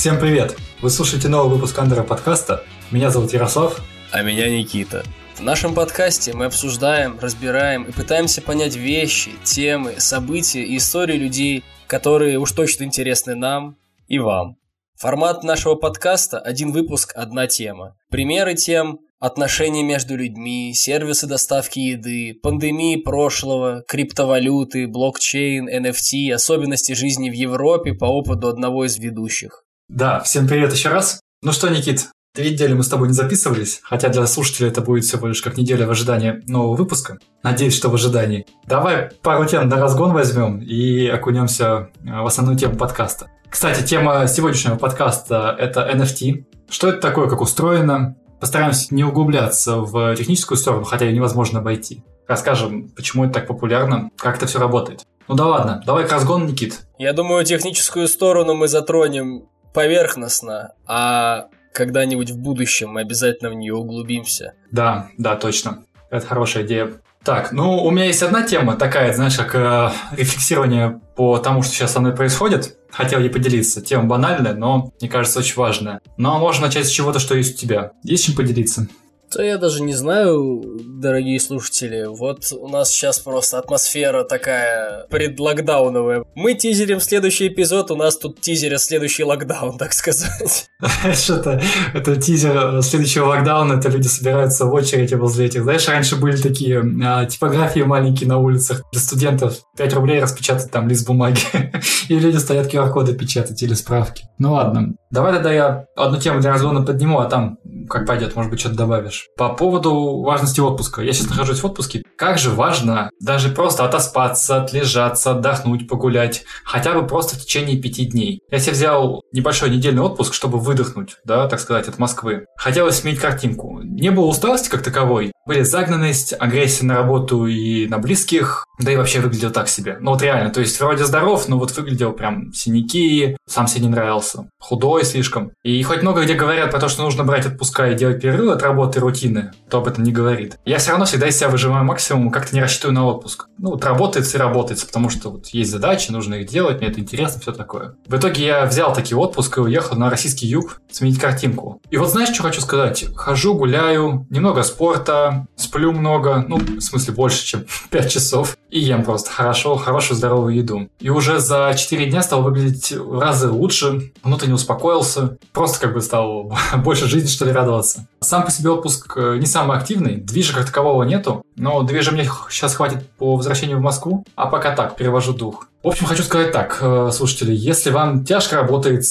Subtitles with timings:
[0.00, 0.56] Всем привет!
[0.80, 2.64] Вы слушаете новый выпуск Андера подкаста.
[2.90, 3.82] Меня зовут Ярослав.
[4.10, 5.04] А меня Никита.
[5.34, 11.64] В нашем подкасте мы обсуждаем, разбираем и пытаемся понять вещи, темы, события и истории людей,
[11.86, 13.76] которые уж точно интересны нам
[14.08, 14.56] и вам.
[14.96, 17.94] Формат нашего подкаста– один выпуск, одна тема.
[18.08, 27.28] Примеры тем– отношения между людьми, сервисы доставки еды, пандемии прошлого, криптовалюты, блокчейн, NFT, особенности жизни
[27.28, 29.66] в Европе по опыту одного из ведущих.
[29.92, 31.20] Да, всем привет еще раз.
[31.42, 35.02] Ну что, Никит, Две недели мы с тобой не записывались, хотя для слушателей это будет
[35.02, 37.18] всего лишь как неделя в ожидании нового выпуска.
[37.42, 38.46] Надеюсь, что в ожидании.
[38.66, 43.32] Давай пару тем на разгон возьмем и окунемся в основную тему подкаста.
[43.48, 46.44] Кстати, тема сегодняшнего подкаста– это NFT.
[46.70, 48.14] Что это такое, как устроено?
[48.40, 52.04] Постараемся не углубляться в техническую сторону, хотя ее невозможно обойти.
[52.28, 55.02] Расскажем, почему это так популярно, как это все работает.
[55.26, 56.78] Ну да ладно, давай к разгону, Никит.
[56.96, 63.74] Я думаю, техническую сторону мы затронем поверхностно, а когда-нибудь в будущем мы обязательно в нее
[63.74, 64.54] углубимся.
[64.70, 65.84] Да, да, точно.
[66.10, 67.00] Это хорошая идея.
[67.22, 71.74] Так, ну, у меня есть одна тема такая, знаешь, как э, рефлексирование по тому, что
[71.74, 72.78] сейчас со мной происходит.
[72.90, 73.82] Хотел ей поделиться.
[73.82, 76.00] Тема банальная, но, мне кажется, очень важная.
[76.16, 77.92] Но можно начать с чего-то, что есть у тебя.
[78.02, 78.88] Есть чем поделиться?
[79.34, 82.04] Да я даже не знаю, дорогие слушатели.
[82.06, 86.24] Вот у нас сейчас просто атмосфера такая предлокдауновая.
[86.34, 90.68] Мы тизерим следующий эпизод, у нас тут тизерят следующий локдаун, так сказать.
[91.14, 91.62] Что-то,
[91.94, 95.62] это тизер следующего локдауна, это люди собираются в очереди возле этих.
[95.62, 99.58] Знаешь, раньше были такие а, типографии маленькие на улицах для студентов.
[99.76, 101.40] 5 рублей распечатать там лист бумаги.
[102.08, 104.24] И люди стоят QR-коды печатать или справки.
[104.38, 104.94] Ну ладно.
[105.10, 108.76] Давай тогда я одну тему для разгона подниму, а там как пойдет, может быть, что-то
[108.76, 109.19] добавишь.
[109.36, 111.02] По поводу важности отпуска.
[111.02, 112.02] Я сейчас нахожусь в отпуске.
[112.16, 116.44] Как же важно даже просто отоспаться, отлежаться, отдохнуть, погулять.
[116.64, 118.40] Хотя бы просто в течение пяти дней.
[118.50, 122.46] Я себе взял небольшой недельный отпуск, чтобы выдохнуть, да, так сказать, от Москвы.
[122.56, 123.80] Хотелось сменить картинку.
[123.82, 125.32] Не было усталости как таковой.
[125.50, 128.68] Были загнанность, агрессия на работу и на близких.
[128.78, 129.98] Да и вообще выглядел так себе.
[130.00, 133.88] Ну вот реально, то есть вроде здоров, но вот выглядел прям синяки, сам себе не
[133.90, 134.48] нравился.
[134.60, 135.50] Худой слишком.
[135.64, 138.62] И хоть много где говорят про то, что нужно брать отпуска и делать перерыв от
[138.62, 140.56] работы рутины, то об этом не говорит.
[140.64, 143.48] Я все равно всегда из себя выжимаю максимум, как-то не рассчитываю на отпуск.
[143.58, 147.00] Ну вот работает и работает, потому что вот есть задачи, нужно их делать, мне это
[147.00, 147.96] интересно, все такое.
[148.06, 151.82] В итоге я взял такие отпуск и уехал на российский юг сменить картинку.
[151.90, 153.04] И вот знаешь, что хочу сказать?
[153.16, 159.04] Хожу, гуляю, немного спорта, сплю много, ну, в смысле, больше, чем 5 часов и ем
[159.04, 160.88] просто хорошо, хорошую здоровую еду.
[161.00, 166.00] И уже за 4 дня стал выглядеть в разы лучше, внутренне успокоился, просто как бы
[166.00, 168.06] стал больше жизни, что ли, радоваться.
[168.20, 172.28] Сам по себе отпуск э, не самый активный, движа как такового нету, но движа мне
[172.48, 175.66] сейчас хватит по возвращению в Москву, а пока так, перевожу дух.
[175.82, 179.04] В общем, хочу сказать так, э, слушатели, если вам тяжко работает,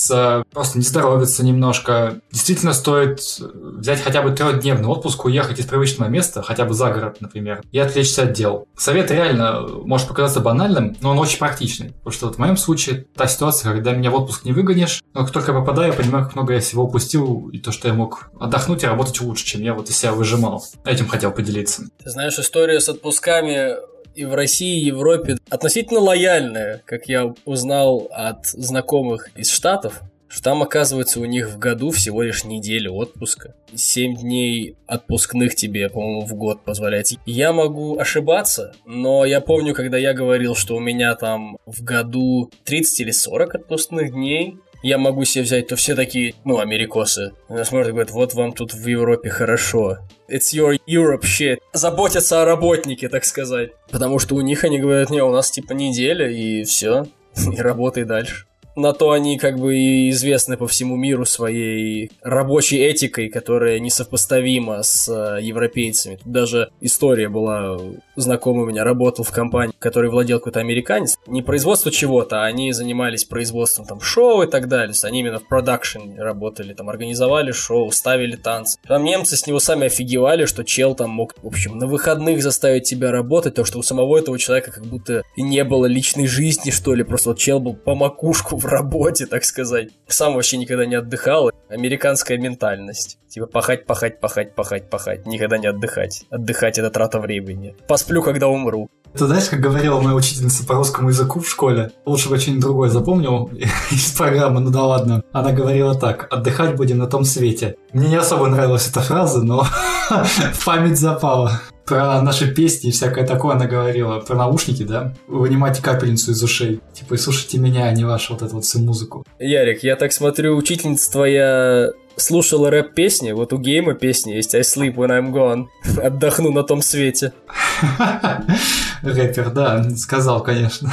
[0.51, 6.43] просто не здоровится немножко, действительно стоит взять хотя бы трехдневный отпуск, уехать из привычного места,
[6.43, 8.67] хотя бы за город, например, и отвлечься от дел.
[8.77, 13.07] Совет реально может показаться банальным, но он очень практичный, потому что вот в моем случае
[13.15, 16.25] та ситуация, когда меня в отпуск не выгонишь, но как только я попадаю, я понимаю,
[16.25, 19.61] как много я всего упустил, и то, что я мог отдохнуть и работать лучше, чем
[19.61, 20.63] я вот из себя выжимал.
[20.85, 21.83] Этим хотел поделиться.
[22.03, 28.09] Ты знаешь, история с отпусками и в России, и Европе относительно лояльная, как я узнал
[28.11, 33.55] от знакомых из Штатов, что там, оказывается, у них в году всего лишь неделя отпуска.
[33.73, 37.07] Семь дней отпускных тебе, по-моему, в год позволяет.
[37.25, 42.51] Я могу ошибаться, но я помню, когда я говорил, что у меня там в году
[42.65, 47.33] 30 или 40 отпускных дней, я могу себе взять, то все такие, ну, америкосы.
[47.47, 49.99] Смотрят и говорят, вот вам тут в Европе хорошо.
[50.29, 51.59] It's your Europe shit.
[51.73, 53.71] Заботятся о работнике, так сказать.
[53.91, 57.05] Потому что у них они говорят, не, у нас типа неделя и все.
[57.53, 62.77] И работай дальше на то они как бы и известны по всему миру своей рабочей
[62.77, 66.15] этикой, которая несопоставима с э, европейцами.
[66.15, 67.79] Тут даже история была,
[68.15, 71.17] знакомый у меня работал в компании, который владел какой-то американец.
[71.27, 74.93] Не производство чего-то, а они занимались производством там шоу и так далее.
[75.03, 78.79] Они именно в продакшн работали, там организовали шоу, ставили танцы.
[78.87, 82.83] Там немцы с него сами офигевали, что чел там мог, в общем, на выходных заставить
[82.83, 86.93] тебя работать, то что у самого этого человека как будто не было личной жизни, что
[86.93, 87.03] ли.
[87.03, 89.89] Просто вот чел был по макушку в работе, так сказать.
[90.07, 91.51] Сам вообще никогда не отдыхал.
[91.69, 93.17] Американская ментальность.
[93.29, 95.25] Типа пахать, пахать, пахать, пахать, пахать.
[95.25, 96.25] Никогда не отдыхать.
[96.29, 97.75] Отдыхать это трата времени.
[97.87, 98.89] Посплю, когда умру.
[99.13, 101.91] Ты знаешь, как говорила моя учительница по русскому языку в школе?
[102.05, 103.49] Лучше бы что-нибудь другое запомнил
[103.91, 105.23] из программы, ну да ладно.
[105.31, 107.75] Она говорила так, отдыхать будем на том свете.
[107.91, 109.65] Мне не особо нравилась эта фраза, но
[110.65, 111.59] память запала.
[111.89, 114.19] Про наши песни и всякое такое она говорила.
[114.19, 115.13] Про наушники, да?
[115.27, 116.81] Вынимать капельницу из ушей.
[116.93, 119.25] Типа, и слушайте меня, а не вашу вот эту вот всю музыку.
[119.39, 124.95] Ярик, я так смотрю, учительница твоя слушала рэп-песни, вот у Гейма песни есть I sleep
[124.95, 125.67] when I'm gone,
[126.03, 127.33] отдохну на том свете.
[129.01, 130.91] Рэпер, да, сказал, конечно.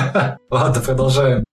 [0.50, 1.44] Ладно, продолжаем.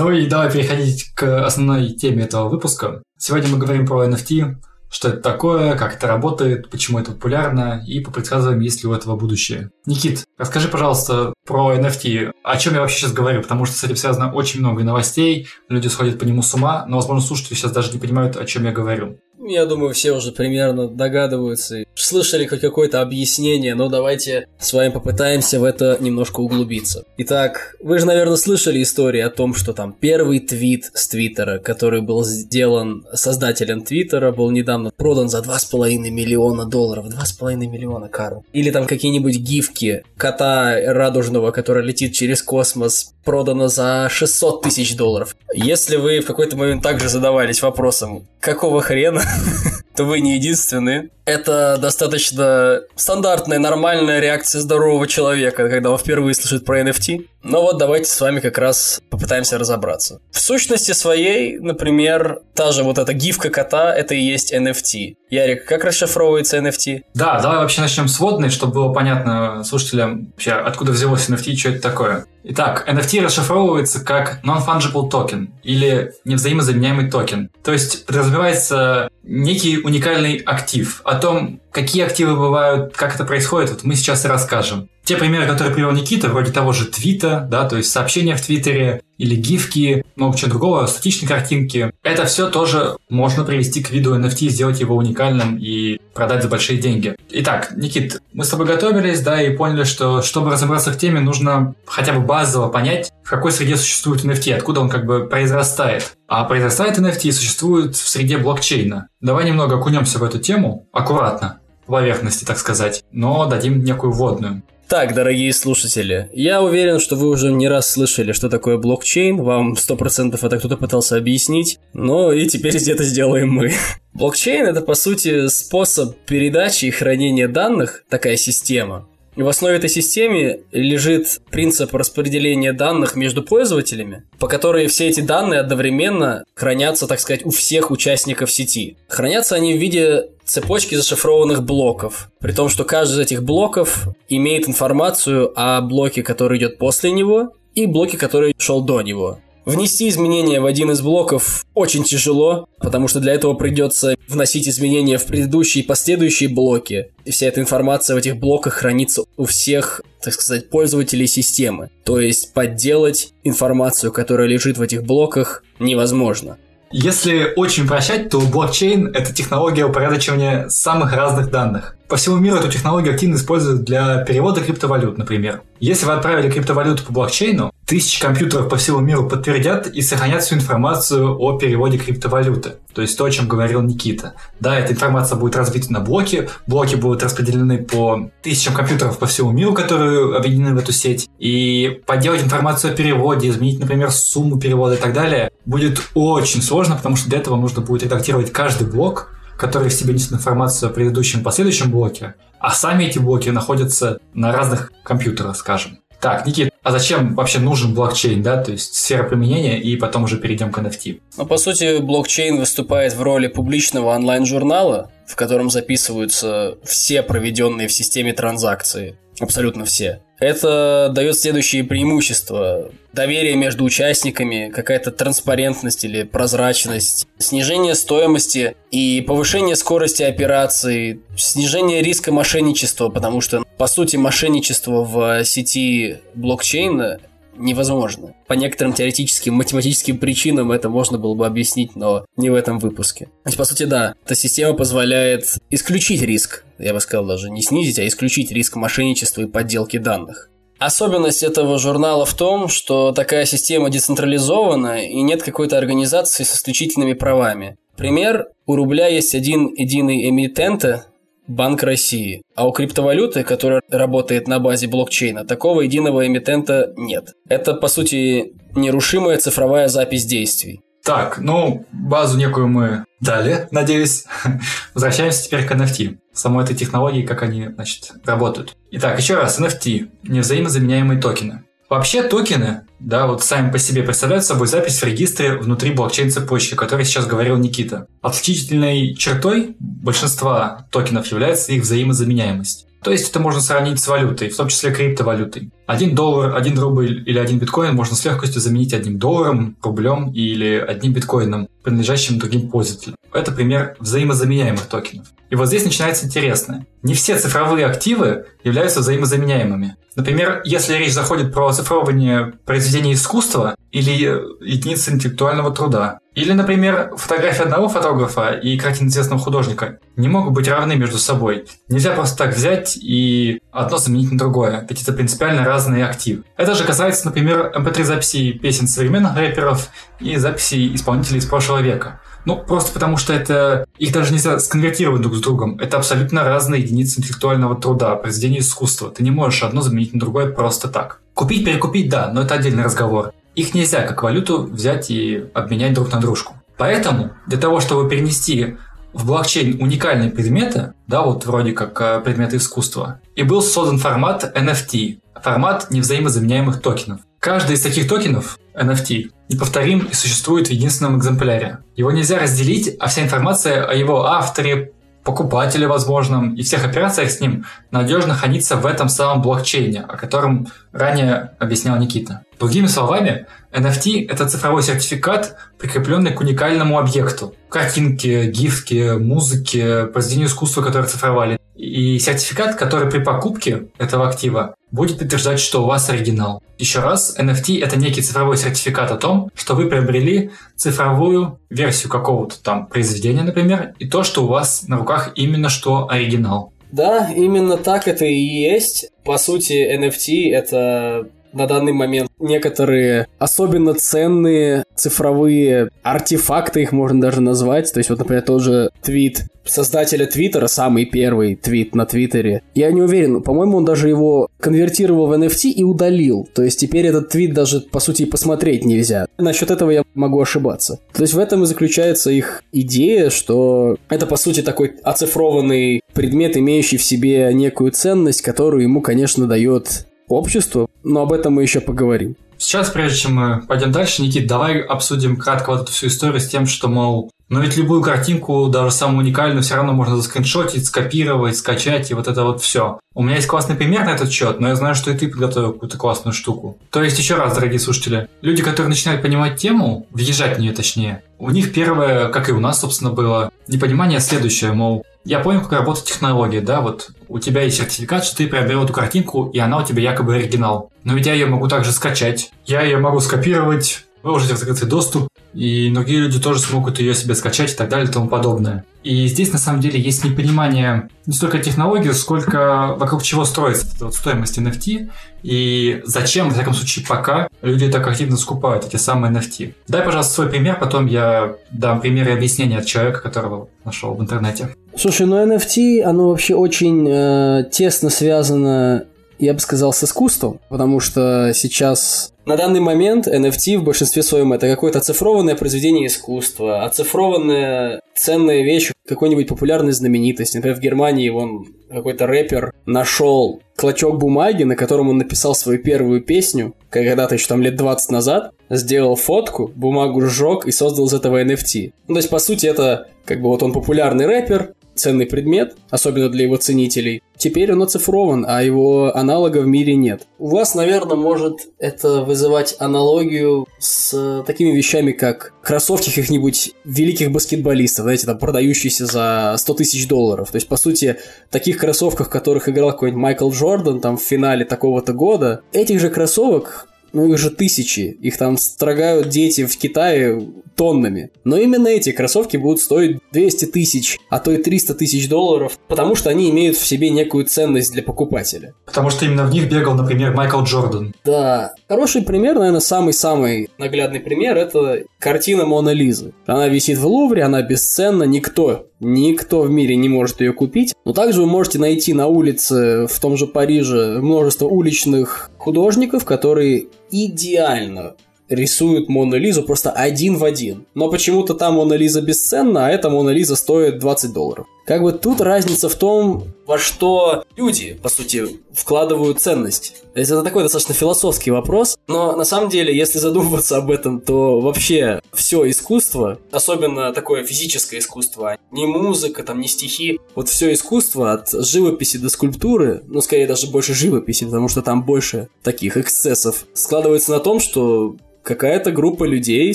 [0.00, 3.02] Ну и давай переходить к основной теме этого выпуска.
[3.18, 4.54] Сегодня мы говорим про NFT,
[4.92, 9.16] что это такое, как это работает, почему это популярно и попредсказываем, есть ли у этого
[9.16, 9.70] будущее.
[9.86, 12.30] Никит, расскажи, пожалуйста, про NFT.
[12.44, 13.42] О чем я вообще сейчас говорю?
[13.42, 16.98] Потому что с этим связано очень много новостей, люди сходят по нему с ума, но,
[16.98, 19.18] возможно, слушатели сейчас даже не понимают, о чем я говорю.
[19.40, 21.84] Я думаю, все уже примерно догадываются.
[21.94, 27.04] Слышали хоть какое-то объяснение, но давайте с вами попытаемся в это немножко углубиться.
[27.18, 32.00] Итак, вы же, наверное, слышали истории о том, что там первый твит с Твиттера, который
[32.00, 37.06] был сделан создателем Твиттера, был недавно продан за 2,5 миллиона долларов.
[37.06, 38.44] 2,5 миллиона, Карл.
[38.52, 45.36] Или там какие-нибудь гифки кота радужного, который летит через космос, продано за 600 тысяч долларов.
[45.52, 49.22] Если вы в какой-то момент также задавались вопросом, какого хрена,
[49.96, 51.10] то вы не единственные.
[51.24, 57.26] Это достаточно стандартная, нормальная реакция здорового человека, когда он впервые слышит про NFT.
[57.42, 60.20] Но вот давайте с вами как раз попытаемся разобраться.
[60.30, 65.14] В сущности своей, например, та же вот эта гифка кота, это и есть NFT.
[65.30, 67.02] Ярик, как расшифровывается NFT?
[67.14, 71.68] Да, давай вообще начнем с водной, чтобы было понятно слушателям вообще, откуда взялось NFT, что
[71.70, 72.26] это такое.
[72.44, 77.50] Итак, NFT расшифровывается как Non-Fungible Token или невзаимозаменяемый токен.
[77.62, 81.02] То есть подразумевается некий уникальный актив.
[81.04, 84.88] О том, какие активы бывают, как это происходит, вот мы сейчас и расскажем.
[85.08, 89.00] Те примеры, которые привел Никита, вроде того же твита, да, то есть сообщения в Твиттере
[89.16, 94.50] или гифки, много чего другого, статичные картинки, это все тоже можно привести к виду NFT,
[94.50, 97.16] сделать его уникальным и продать за большие деньги.
[97.30, 101.74] Итак, Никит, мы с тобой готовились, да, и поняли, что чтобы разобраться в теме, нужно
[101.86, 106.18] хотя бы базово понять, в какой среде существует NFT, откуда он как бы произрастает.
[106.26, 109.08] А произрастает NFT существует в среде блокчейна.
[109.22, 114.62] Давай немного окунемся в эту тему, аккуратно, поверхности, так сказать, но дадим некую вводную.
[114.88, 119.74] Так, дорогие слушатели, я уверен, что вы уже не раз слышали, что такое блокчейн, вам
[119.74, 123.72] 100% это кто-то пытался объяснить, но и теперь это сделаем мы.
[124.14, 129.06] Блокчейн– это, по сути, способ передачи и хранения данных, такая система,
[129.38, 135.20] и в основе этой системы лежит принцип распределения данных между пользователями, по которой все эти
[135.20, 138.96] данные одновременно хранятся, так сказать, у всех участников сети.
[139.06, 144.68] Хранятся они в виде цепочки зашифрованных блоков, при том, что каждый из этих блоков имеет
[144.68, 149.38] информацию о блоке, который идет после него, и блоке, который шел до него.
[149.68, 155.18] Внести изменения в один из блоков очень тяжело, потому что для этого придется вносить изменения
[155.18, 157.10] в предыдущие и последующие блоки.
[157.26, 161.90] И вся эта информация в этих блоках хранится у всех, так сказать, пользователей системы.
[162.06, 166.56] То есть подделать информацию, которая лежит в этих блоках, невозможно.
[166.90, 171.97] Если очень прощать, то блокчейн– это технология упорядочивания самых разных данных.
[172.08, 175.60] По всему миру эту технологию активно используют для перевода криптовалют, например.
[175.78, 180.54] Если вы отправили криптовалюту по блокчейну, тысячи компьютеров по всему миру подтвердят и сохранят всю
[180.54, 182.76] информацию о переводе криптовалюты.
[182.94, 184.32] То есть то, о чем говорил Никита.
[184.58, 189.50] Да, эта информация будет разбита на блоки, блоки будут распределены по тысячам компьютеров по всему
[189.50, 191.28] миру, которые объединены в эту сеть.
[191.38, 196.96] И подделать информацию о переводе, изменить, например, сумму перевода и так далее, будет очень сложно,
[196.96, 200.92] потому что для этого нужно будет редактировать каждый блок, который в себе несет информацию о
[200.92, 205.98] предыдущем последующем блоке, а сами эти блоки находятся на разных компьютерах, скажем.
[206.20, 210.38] Так, Никит, а зачем вообще нужен блокчейн, да, то есть сфера применения, и потом уже
[210.38, 211.20] перейдем к NFT?
[211.36, 217.92] Ну, по сути, блокчейн выступает в роли публичного онлайн-журнала, в котором записываются все проведенные в
[217.92, 220.22] системе транзакции, абсолютно все.
[220.40, 222.90] Это дает следующие преимущества.
[223.12, 232.30] Доверие между участниками, какая-то транспарентность или прозрачность, снижение стоимости и повышение скорости операций, снижение риска
[232.30, 237.18] мошенничества, потому что, по сути, мошенничество в сети блокчейна
[237.58, 238.34] невозможно.
[238.46, 243.26] По некоторым теоретическим, математическим причинам это можно было бы объяснить, но не в этом выпуске.
[243.26, 247.62] То есть, по сути, да, эта система позволяет исключить риск, я бы сказал даже не
[247.62, 250.50] снизить, а исключить риск мошенничества и подделки данных.
[250.78, 257.14] Особенность этого журнала в том, что такая система децентрализована и нет какой-то организации с исключительными
[257.14, 257.76] правами.
[257.96, 261.06] Пример, у рубля есть один единый эмитента,
[261.48, 262.42] Банк России.
[262.54, 267.32] А у криптовалюты, которая работает на базе блокчейна, такого единого эмитента нет.
[267.48, 270.82] Это, по сути, нерушимая цифровая запись действий.
[271.02, 274.26] Так, ну, базу некую мы дали, надеюсь.
[274.94, 276.18] Возвращаемся теперь к NFT.
[276.34, 278.76] Самой этой технологии, как они, значит, работают.
[278.90, 280.10] Итак, еще раз, NFT.
[280.24, 281.64] Невзаимозаменяемые токены.
[281.88, 286.76] Вообще токены, да, вот сами по себе представляют собой запись в регистре внутри блокчейн-цепочки, о
[286.76, 288.06] которой сейчас говорил Никита.
[288.20, 292.87] Отличительной чертой большинства токенов является их взаимозаменяемость.
[293.02, 295.70] То есть это можно сравнить с валютой, в том числе криптовалютой.
[295.86, 300.76] Один доллар, один рубль или один биткоин можно с легкостью заменить одним долларом, рублем или
[300.76, 303.16] одним биткоином, принадлежащим другим пользователям.
[303.32, 305.28] Это пример взаимозаменяемых токенов.
[305.50, 306.86] И вот здесь начинается интересное.
[307.02, 309.96] Не все цифровые активы являются взаимозаменяемыми.
[310.14, 317.64] Например, если речь заходит про оцифровывание произведения искусства или единицы интеллектуального труда, или, например, фотография
[317.64, 321.66] одного фотографа и картина известного художника не могут быть равны между собой.
[321.88, 326.44] Нельзя просто так взять и одно заменить на другое, ведь это принципиально разные активы.
[326.56, 329.88] Это же касается, например, mp3 записей песен современных рэперов
[330.20, 332.20] и записей исполнителей из прошлого века.
[332.44, 333.84] Ну, просто потому что это...
[333.98, 335.78] Их даже нельзя сконвертировать друг с другом.
[335.80, 339.10] Это абсолютно разные единицы интеллектуального труда, произведения искусства.
[339.10, 341.20] Ты не можешь одно заменить на другое просто так.
[341.34, 343.32] Купить, перекупить, да, но это отдельный разговор.
[343.58, 346.54] Их нельзя как валюту взять и обменять друг на дружку.
[346.76, 348.76] Поэтому для того, чтобы перенести
[349.12, 354.52] в блокчейн уникальные предметы, да, вот вроде как э, предметы искусства, и был создан формат
[354.56, 357.22] NFT, формат невзаимозаменяемых токенов.
[357.40, 361.78] Каждый из таких токенов, NFT, неповторим и существует в единственном экземпляре.
[361.96, 364.92] Его нельзя разделить, а вся информация о его авторе,
[365.28, 370.68] покупателе возможном и всех операциях с ним надежно хранится в этом самом блокчейне, о котором
[370.90, 372.44] ранее объяснял Никита.
[372.58, 377.54] Другими словами, NFT– это цифровой сертификат, прикрепленный к уникальному объекту.
[377.68, 381.58] Картинки, гифки, музыки, произведению искусства, которые цифровали.
[381.78, 386.60] И сертификат, который при покупке этого актива будет подтверждать, что у вас оригинал.
[386.76, 392.60] Еще раз, NFT— это некий цифровой сертификат о том, что вы приобрели цифровую версию какого-то
[392.60, 396.72] там произведения, например, и то, что у вас на руках именно что оригинал.
[396.90, 399.10] Да, именно так это и есть.
[399.24, 407.40] По сути, NFT— это на данный момент некоторые особенно ценные цифровые артефакты, их можно даже
[407.40, 407.92] назвать.
[407.92, 412.62] То есть вот, например, тот же твит создателя Твиттера, самый первый твит на Твиттере.
[412.74, 416.48] Я не уверен, по-моему, он даже его конвертировал в NFT и удалил.
[416.54, 419.26] То есть теперь этот твит даже, по сути, посмотреть нельзя.
[419.38, 421.00] Насчет этого я могу ошибаться.
[421.12, 426.56] То есть в этом и заключается их идея, что это, по сути, такой оцифрованный предмет,
[426.56, 431.80] имеющий в себе некую ценность, которую ему, конечно, дает обществу, но об этом мы еще
[431.80, 432.36] поговорим.
[432.58, 436.48] Сейчас, прежде чем мы пойдем дальше, Никит, давай обсудим кратко вот эту всю историю с
[436.48, 441.56] тем, что, мол, но ведь любую картинку, даже самую уникальную, все равно можно заскриншотить, скопировать,
[441.56, 443.00] скачать и вот это вот все.
[443.14, 445.72] У меня есть классный пример на этот счет, но я знаю, что и ты подготовил
[445.72, 446.76] какую-то классную штуку.
[446.90, 451.22] То есть, еще раз, дорогие слушатели, люди, которые начинают понимать тему, въезжать в нее точнее,
[451.38, 455.72] у них первое, как и у нас, собственно, было, непонимание следующее, мол, я понял, как
[455.72, 459.76] работает технология, да, вот у тебя есть сертификат, что ты приобрел эту картинку, и она
[459.82, 460.90] у тебя якобы оригинал.
[461.04, 465.28] Но ведь я ее могу также скачать, я ее могу скопировать, выложить в закрытый доступ,
[465.52, 468.86] и другие люди тоже смогут ее себе скачать и так далее и тому подобное.
[469.04, 474.14] И здесь на самом деле есть непонимание не столько технологии, сколько вокруг чего строится вот
[474.14, 475.10] стоимость NFT
[475.42, 479.74] и зачем, во всяком случае, пока люди так активно скупают эти самые NFT.
[479.88, 484.20] Дай, пожалуйста, свой пример, потом я дам пример и объяснение от человека, которого нашел в
[484.20, 484.74] интернете.
[484.98, 489.06] Слушай, ну NFT, оно вообще очень э, тесно связано
[489.38, 494.52] я бы сказал, с искусством, потому что сейчас на данный момент NFT в большинстве своем
[494.52, 500.56] это какое-то оцифрованное произведение искусства, оцифрованная ценная вещь какой-нибудь популярной знаменитости.
[500.56, 506.22] Например, в Германии вон какой-то рэпер нашел клочок бумаги, на котором он написал свою первую
[506.22, 511.42] песню, когда-то еще там лет 20 назад, сделал фотку, бумагу сжег и создал из этого
[511.44, 511.92] NFT.
[512.08, 516.28] Ну, то есть, по сути, это как бы вот он популярный рэпер, ценный предмет, особенно
[516.28, 517.22] для его ценителей.
[517.36, 520.26] Теперь он оцифрован, а его аналога в мире нет.
[520.38, 528.02] У вас, наверное, может это вызывать аналогию с такими вещами, как кроссовки каких-нибудь великих баскетболистов,
[528.02, 530.50] знаете, там, продающиеся за 100 тысяч долларов.
[530.50, 531.16] То есть, по сути,
[531.50, 536.10] таких кроссовках, в которых играл какой-нибудь Майкл Джордан там в финале такого-то года, этих же
[536.10, 540.40] кроссовок ну их же тысячи, их там строгают дети в Китае
[540.76, 541.30] тоннами.
[541.44, 546.14] Но именно эти кроссовки будут стоить 200 тысяч, а то и 300 тысяч долларов, потому
[546.14, 548.74] что они имеют в себе некую ценность для покупателя.
[548.86, 551.14] Потому что именно в них бегал, например, Майкл Джордан.
[551.24, 551.72] Да.
[551.88, 556.32] Хороший пример, наверное, самый-самый наглядный пример– это картина Мона Лизы.
[556.46, 560.94] Она висит в Лувре, она бесценна, никто Никто в мире не может ее купить.
[561.04, 566.86] Но также вы можете найти на улице в том же Париже множество уличных художников, которые
[567.10, 568.14] идеально
[568.48, 570.86] рисуют Мону Лизу просто один в один.
[570.94, 574.66] Но почему-то там Мона Лиза бесценна, а эта Мона Лиза стоит 20 долларов.
[574.88, 579.96] Как бы тут разница в том, во что люди, по сути, вкладывают ценность.
[580.14, 584.18] То есть это такой достаточно философский вопрос, но на самом деле, если задумываться об этом,
[584.18, 590.72] то вообще все искусство, особенно такое физическое искусство, не музыка, там, не стихи, вот все
[590.72, 595.98] искусство от живописи до скульптуры, ну, скорее даже больше живописи, потому что там больше таких
[595.98, 599.74] эксцессов, складывается на том, что какая-то группа людей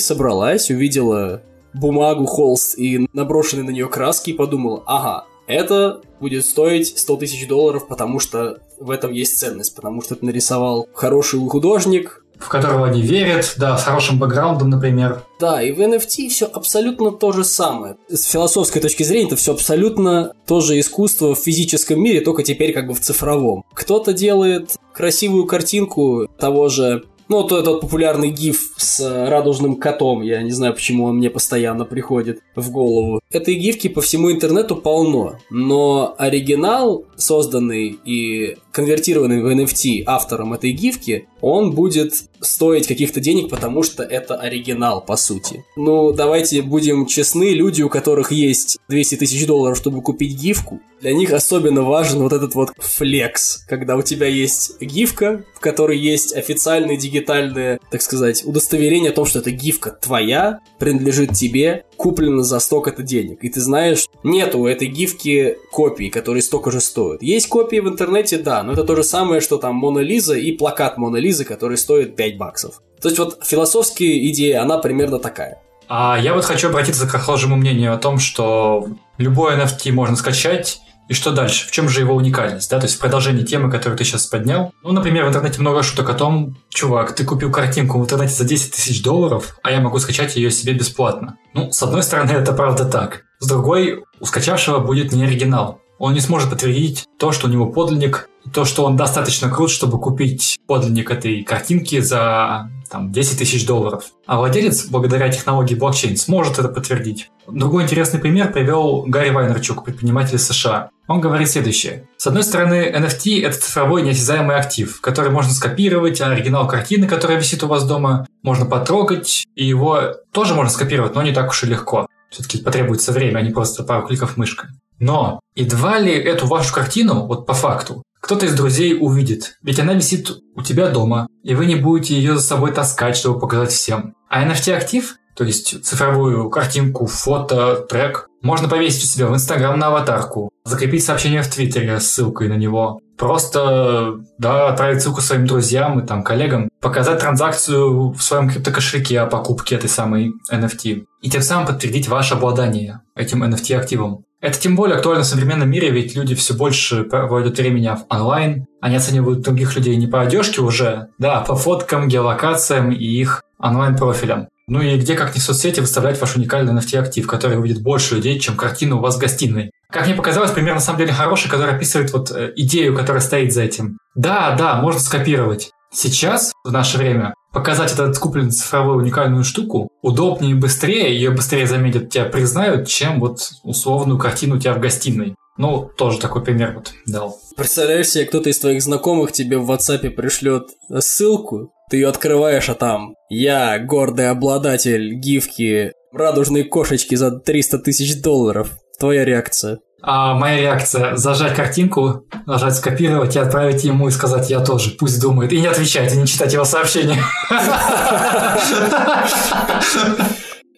[0.00, 1.40] собралась, увидела
[1.74, 7.46] бумагу, холст и наброшенные на нее краски и подумала, ага, это будет стоить 100 тысяч
[7.46, 12.86] долларов, потому что в этом есть ценность, потому что это нарисовал хороший художник, в которого
[12.86, 15.22] они верят, да, с хорошим бэкграундом, например.
[15.38, 17.96] Да, и в NFT все абсолютно то же самое.
[18.08, 22.72] С философской точки зрения это все абсолютно то же искусство в физическом мире, только теперь
[22.72, 23.64] как бы в цифровом.
[23.72, 30.42] Кто-то делает красивую картинку того же ну, вот этот популярный гиф с радужным котом, я
[30.42, 33.20] не знаю, почему он мне постоянно приходит в голову.
[33.30, 40.72] Этой гифки по всему интернету полно, но оригинал, созданный и конвертированный в NFT автором этой
[40.72, 45.62] гифки, он будет стоить каких-то денег, потому что это оригинал, по сути.
[45.76, 51.12] Ну, давайте будем честны, люди, у которых есть 200 тысяч долларов, чтобы купить гифку, для
[51.12, 56.34] них особенно важен вот этот вот флекс, когда у тебя есть гифка, в которой есть
[56.34, 62.58] официальное дигитальное, так сказать, удостоверение о том, что эта гифка твоя, принадлежит тебе, куплена за
[62.58, 63.44] столько-то денег.
[63.44, 67.22] И ты знаешь, нету у этой гифки копии, которые столько же стоят.
[67.22, 70.52] Есть копии в интернете, да, но это то же самое, что там Мона Лиза и
[70.52, 72.80] плакат Мона Лизы, который стоит 5 баксов.
[73.00, 75.58] То есть вот философская идея, она примерно такая.
[75.88, 78.88] А я вот хочу обратиться к расхожему мнению о том, что
[79.18, 81.66] любой NFT можно скачать, и что дальше?
[81.66, 82.70] В чем же его уникальность?
[82.70, 82.78] Да?
[82.78, 84.72] То есть в продолжении темы, которую ты сейчас поднял.
[84.82, 88.44] Ну, например, в интернете много шуток о том, чувак, ты купил картинку в интернете за
[88.44, 91.36] 10 тысяч долларов, а я могу скачать ее себе бесплатно.
[91.52, 93.24] Ну, с одной стороны, это правда так.
[93.40, 95.80] С другой, у скачавшего будет не оригинал.
[95.98, 100.00] Он не сможет подтвердить то, что у него подлинник, то, что он достаточно крут, чтобы
[100.00, 104.04] купить подлинник этой картинки за там, 10 тысяч долларов.
[104.26, 107.30] А владелец, благодаря технологии блокчейн, сможет это подтвердить.
[107.48, 110.90] Другой интересный пример привел Гарри Вайнерчук, предприниматель США.
[111.06, 112.08] Он говорит следующее.
[112.16, 117.38] С одной стороны, NFT– это цифровой неосязаемый актив, который можно скопировать, а оригинал картины, которая
[117.38, 121.64] висит у вас дома, можно потрогать, и его тоже можно скопировать, но не так уж
[121.64, 122.06] и легко.
[122.34, 124.70] Все-таки потребуется время, а не просто пару кликов мышкой.
[124.98, 129.94] Но едва ли эту вашу картину, вот по факту, кто-то из друзей увидит, ведь она
[129.94, 134.14] висит у тебя дома, и вы не будете ее за собой таскать, чтобы показать всем.
[134.28, 139.88] А NFT-актив, то есть цифровую картинку, фото, трек, можно повесить у себя в Инстаграм на
[139.88, 146.00] аватарку, закрепить сообщение в Твиттере с ссылкой на него, просто да, отправить ссылку своим друзьям
[146.00, 151.40] и там коллегам, показать транзакцию в своем криптокошельке о покупке этой самой NFT и тем
[151.40, 154.24] самым подтвердить ваше обладание этим NFT-активом.
[154.42, 158.66] Это тем более актуально в современном мире, ведь люди все больше проводят времени онлайн.
[158.82, 163.42] Они оценивают других людей не по одежке уже, да, а по фоткам, геолокациям и их
[163.58, 164.48] онлайн-профилям.
[164.66, 168.38] Ну и где, как не в соцсети, выставлять ваш уникальный NFT-актив, который увидит больше людей,
[168.38, 169.70] чем картину у вас в гостиной.
[169.90, 173.54] Как мне показалось, пример на самом деле хороший, который описывает вот э, идею, которая стоит
[173.54, 173.98] за этим.
[174.14, 175.70] Да, да, можно скопировать.
[175.94, 181.68] Сейчас, в наше время, показать этот купленный цифровую уникальную штуку удобнее и быстрее, ее быстрее
[181.68, 185.36] заметят, тебя признают, чем вот условную картину у тебя в гостиной.
[185.56, 187.38] Ну, тоже такой пример вот дал.
[187.56, 192.74] Представляешь себе, кто-то из твоих знакомых тебе в WhatsApp пришлет ссылку, ты ее открываешь, а
[192.74, 198.70] там «Я, гордый обладатель гифки радужной кошечки за 300 тысяч долларов».
[198.98, 199.78] Твоя реакция?
[200.06, 205.20] А моя реакция– зажать картинку, нажать скопировать и отправить ему и сказать «я тоже», пусть
[205.20, 205.52] думает.
[205.52, 207.22] И не отвечать, и не читать его сообщения.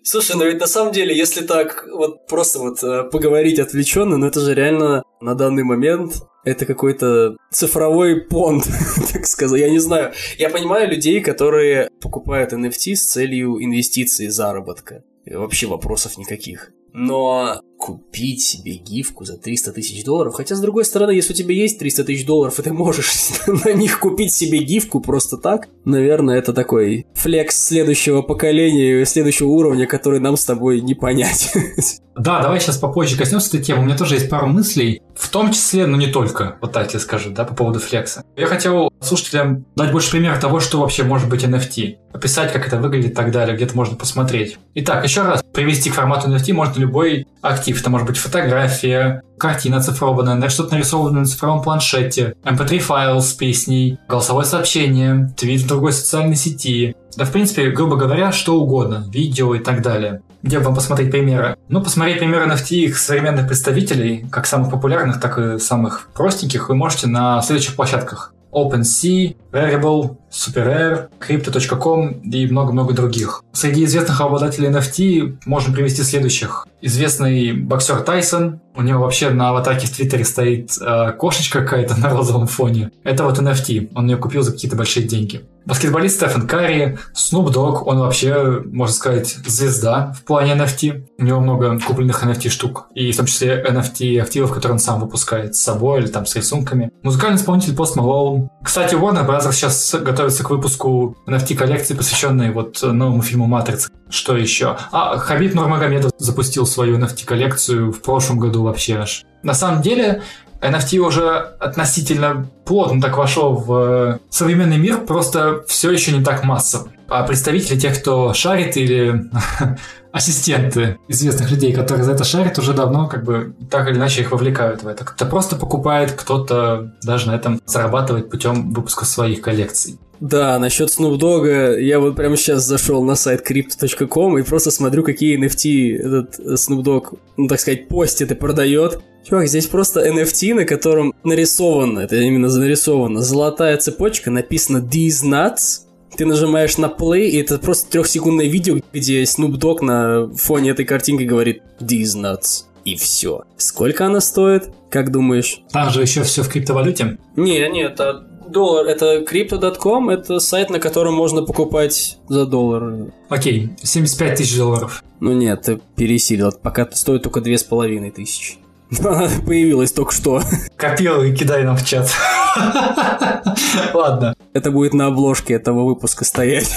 [0.04, 4.26] Слушай, ну ведь на самом деле, если так вот просто вот э, поговорить отвлеченно, ну
[4.26, 8.68] это же реально на данный момент это какой-то цифровой понт,
[9.12, 9.60] так сказать.
[9.60, 10.12] Я не знаю.
[10.38, 15.02] Я понимаю людей, которые покупают NFT с целью инвестиций, заработка.
[15.24, 16.70] И вообще вопросов никаких.
[16.92, 20.34] Но купить себе гифку за 300 тысяч долларов.
[20.34, 23.12] Хотя, с другой стороны, если у тебя есть 300 тысяч долларов, и ты можешь
[23.46, 29.86] на них купить себе гифку просто так, наверное, это такой флекс следующего поколения, следующего уровня,
[29.86, 31.52] который нам с тобой не понять.
[32.16, 33.82] Да, давай сейчас попозже коснемся этой темы.
[33.82, 36.98] У меня тоже есть пару мыслей, в том числе, но не только, вот так тебе
[36.98, 38.24] скажу, да, по поводу флекса.
[38.36, 41.96] Я хотел слушателям дать больше примеров того, что вообще может быть NFT.
[42.14, 44.58] Описать, как это выглядит и так далее, где-то можно посмотреть.
[44.74, 47.78] Итак, еще раз, привести к формату NFT можно любой актив.
[47.78, 53.98] Это может быть фотография, картина оцифрованная, что-то нарисованное на цифровом планшете, mp3 файл с песней,
[54.08, 56.96] голосовое сообщение, твит в другой социальной сети.
[57.16, 60.22] Да, в принципе, грубо говоря, что угодно, видео и так далее.
[60.46, 61.56] Где вам посмотреть примеры?
[61.68, 66.76] Ну, посмотреть примеры NFT их современных представителей, как самых популярных, так и самых простеньких, вы
[66.76, 68.32] можете на следующих площадках.
[68.52, 73.42] OpenSea, Variable, SuperAir, Crypto.com и много-много других.
[73.52, 76.68] Среди известных обладателей NFT можно привести следующих.
[76.80, 82.08] Известный боксер Тайсон, у него вообще на аватарке в Твиттере стоит э, кошечка какая-то на
[82.10, 82.92] розовом фоне.
[83.02, 85.44] Это вот NFT, он ее купил за какие-то большие деньги.
[85.66, 91.08] Баскетболист Стефан Карри, Snoop Dogg, он вообще, можно сказать, звезда в плане NFT.
[91.18, 95.00] У него много купленных NFT штук, и в том числе NFT активов, которые он сам
[95.00, 96.92] выпускает с собой или там с рисунками.
[97.02, 98.48] Музыкальный исполнитель Post Malone.
[98.62, 99.50] Кстати, Warner Bros.
[99.52, 103.90] сейчас готовится к выпуску NFT-коллекции, посвященной вот новому фильму «Матрица».
[104.08, 104.76] Что еще?
[104.92, 109.24] А, Хабиб Нурмагомедов запустил свою NFT-коллекцию в прошлом году вообще аж.
[109.42, 110.22] На самом деле,
[110.60, 116.88] NFT уже относительно плотно так вошел в современный мир, просто все еще не так массово.
[117.08, 119.30] А представители тех, кто шарит или
[120.12, 124.32] ассистенты известных людей, которые за это шарят, уже давно как бы так или иначе их
[124.32, 125.04] вовлекают в это.
[125.04, 129.98] Кто-то просто покупает, кто-то даже на этом зарабатывает путем выпуска своих коллекций.
[130.20, 135.02] Да, насчет Snoop Dogg, я вот прямо сейчас зашел на сайт crypto.com и просто смотрю,
[135.02, 139.00] какие NFT этот Snoop Dogg, ну так сказать, постит и продает.
[139.28, 145.86] Чувак, здесь просто NFT, на котором нарисовано, это именно нарисовано, золотая цепочка, написано These Nuts,
[146.16, 150.84] ты нажимаешь на play, и это просто трехсекундное видео, где Snoop Dogg на фоне этой
[150.84, 152.64] картинки говорит These nuts.
[152.84, 153.42] И все.
[153.56, 154.70] Сколько она стоит?
[154.90, 155.60] Как думаешь?
[155.72, 157.18] Там же еще все в криптовалюте.
[157.34, 158.86] Не, нет, это доллар.
[158.86, 163.12] Это crypto.com, это сайт, на котором можно покупать за доллар.
[163.28, 165.02] Окей, 75 тысяч долларов.
[165.20, 166.52] Ну нет, ты пересилил.
[166.52, 168.56] Пока стоит только две с половиной тысячи.
[169.00, 170.42] Она появилась только что.
[170.76, 172.10] Копил и кидай нам в чат.
[173.94, 174.34] Ладно.
[174.52, 176.70] Это будет на обложке этого выпуска стоять.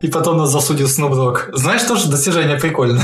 [0.00, 1.52] И потом нас засудит Snoop Dogg.
[1.52, 3.02] Знаешь, тоже достижение прикольно.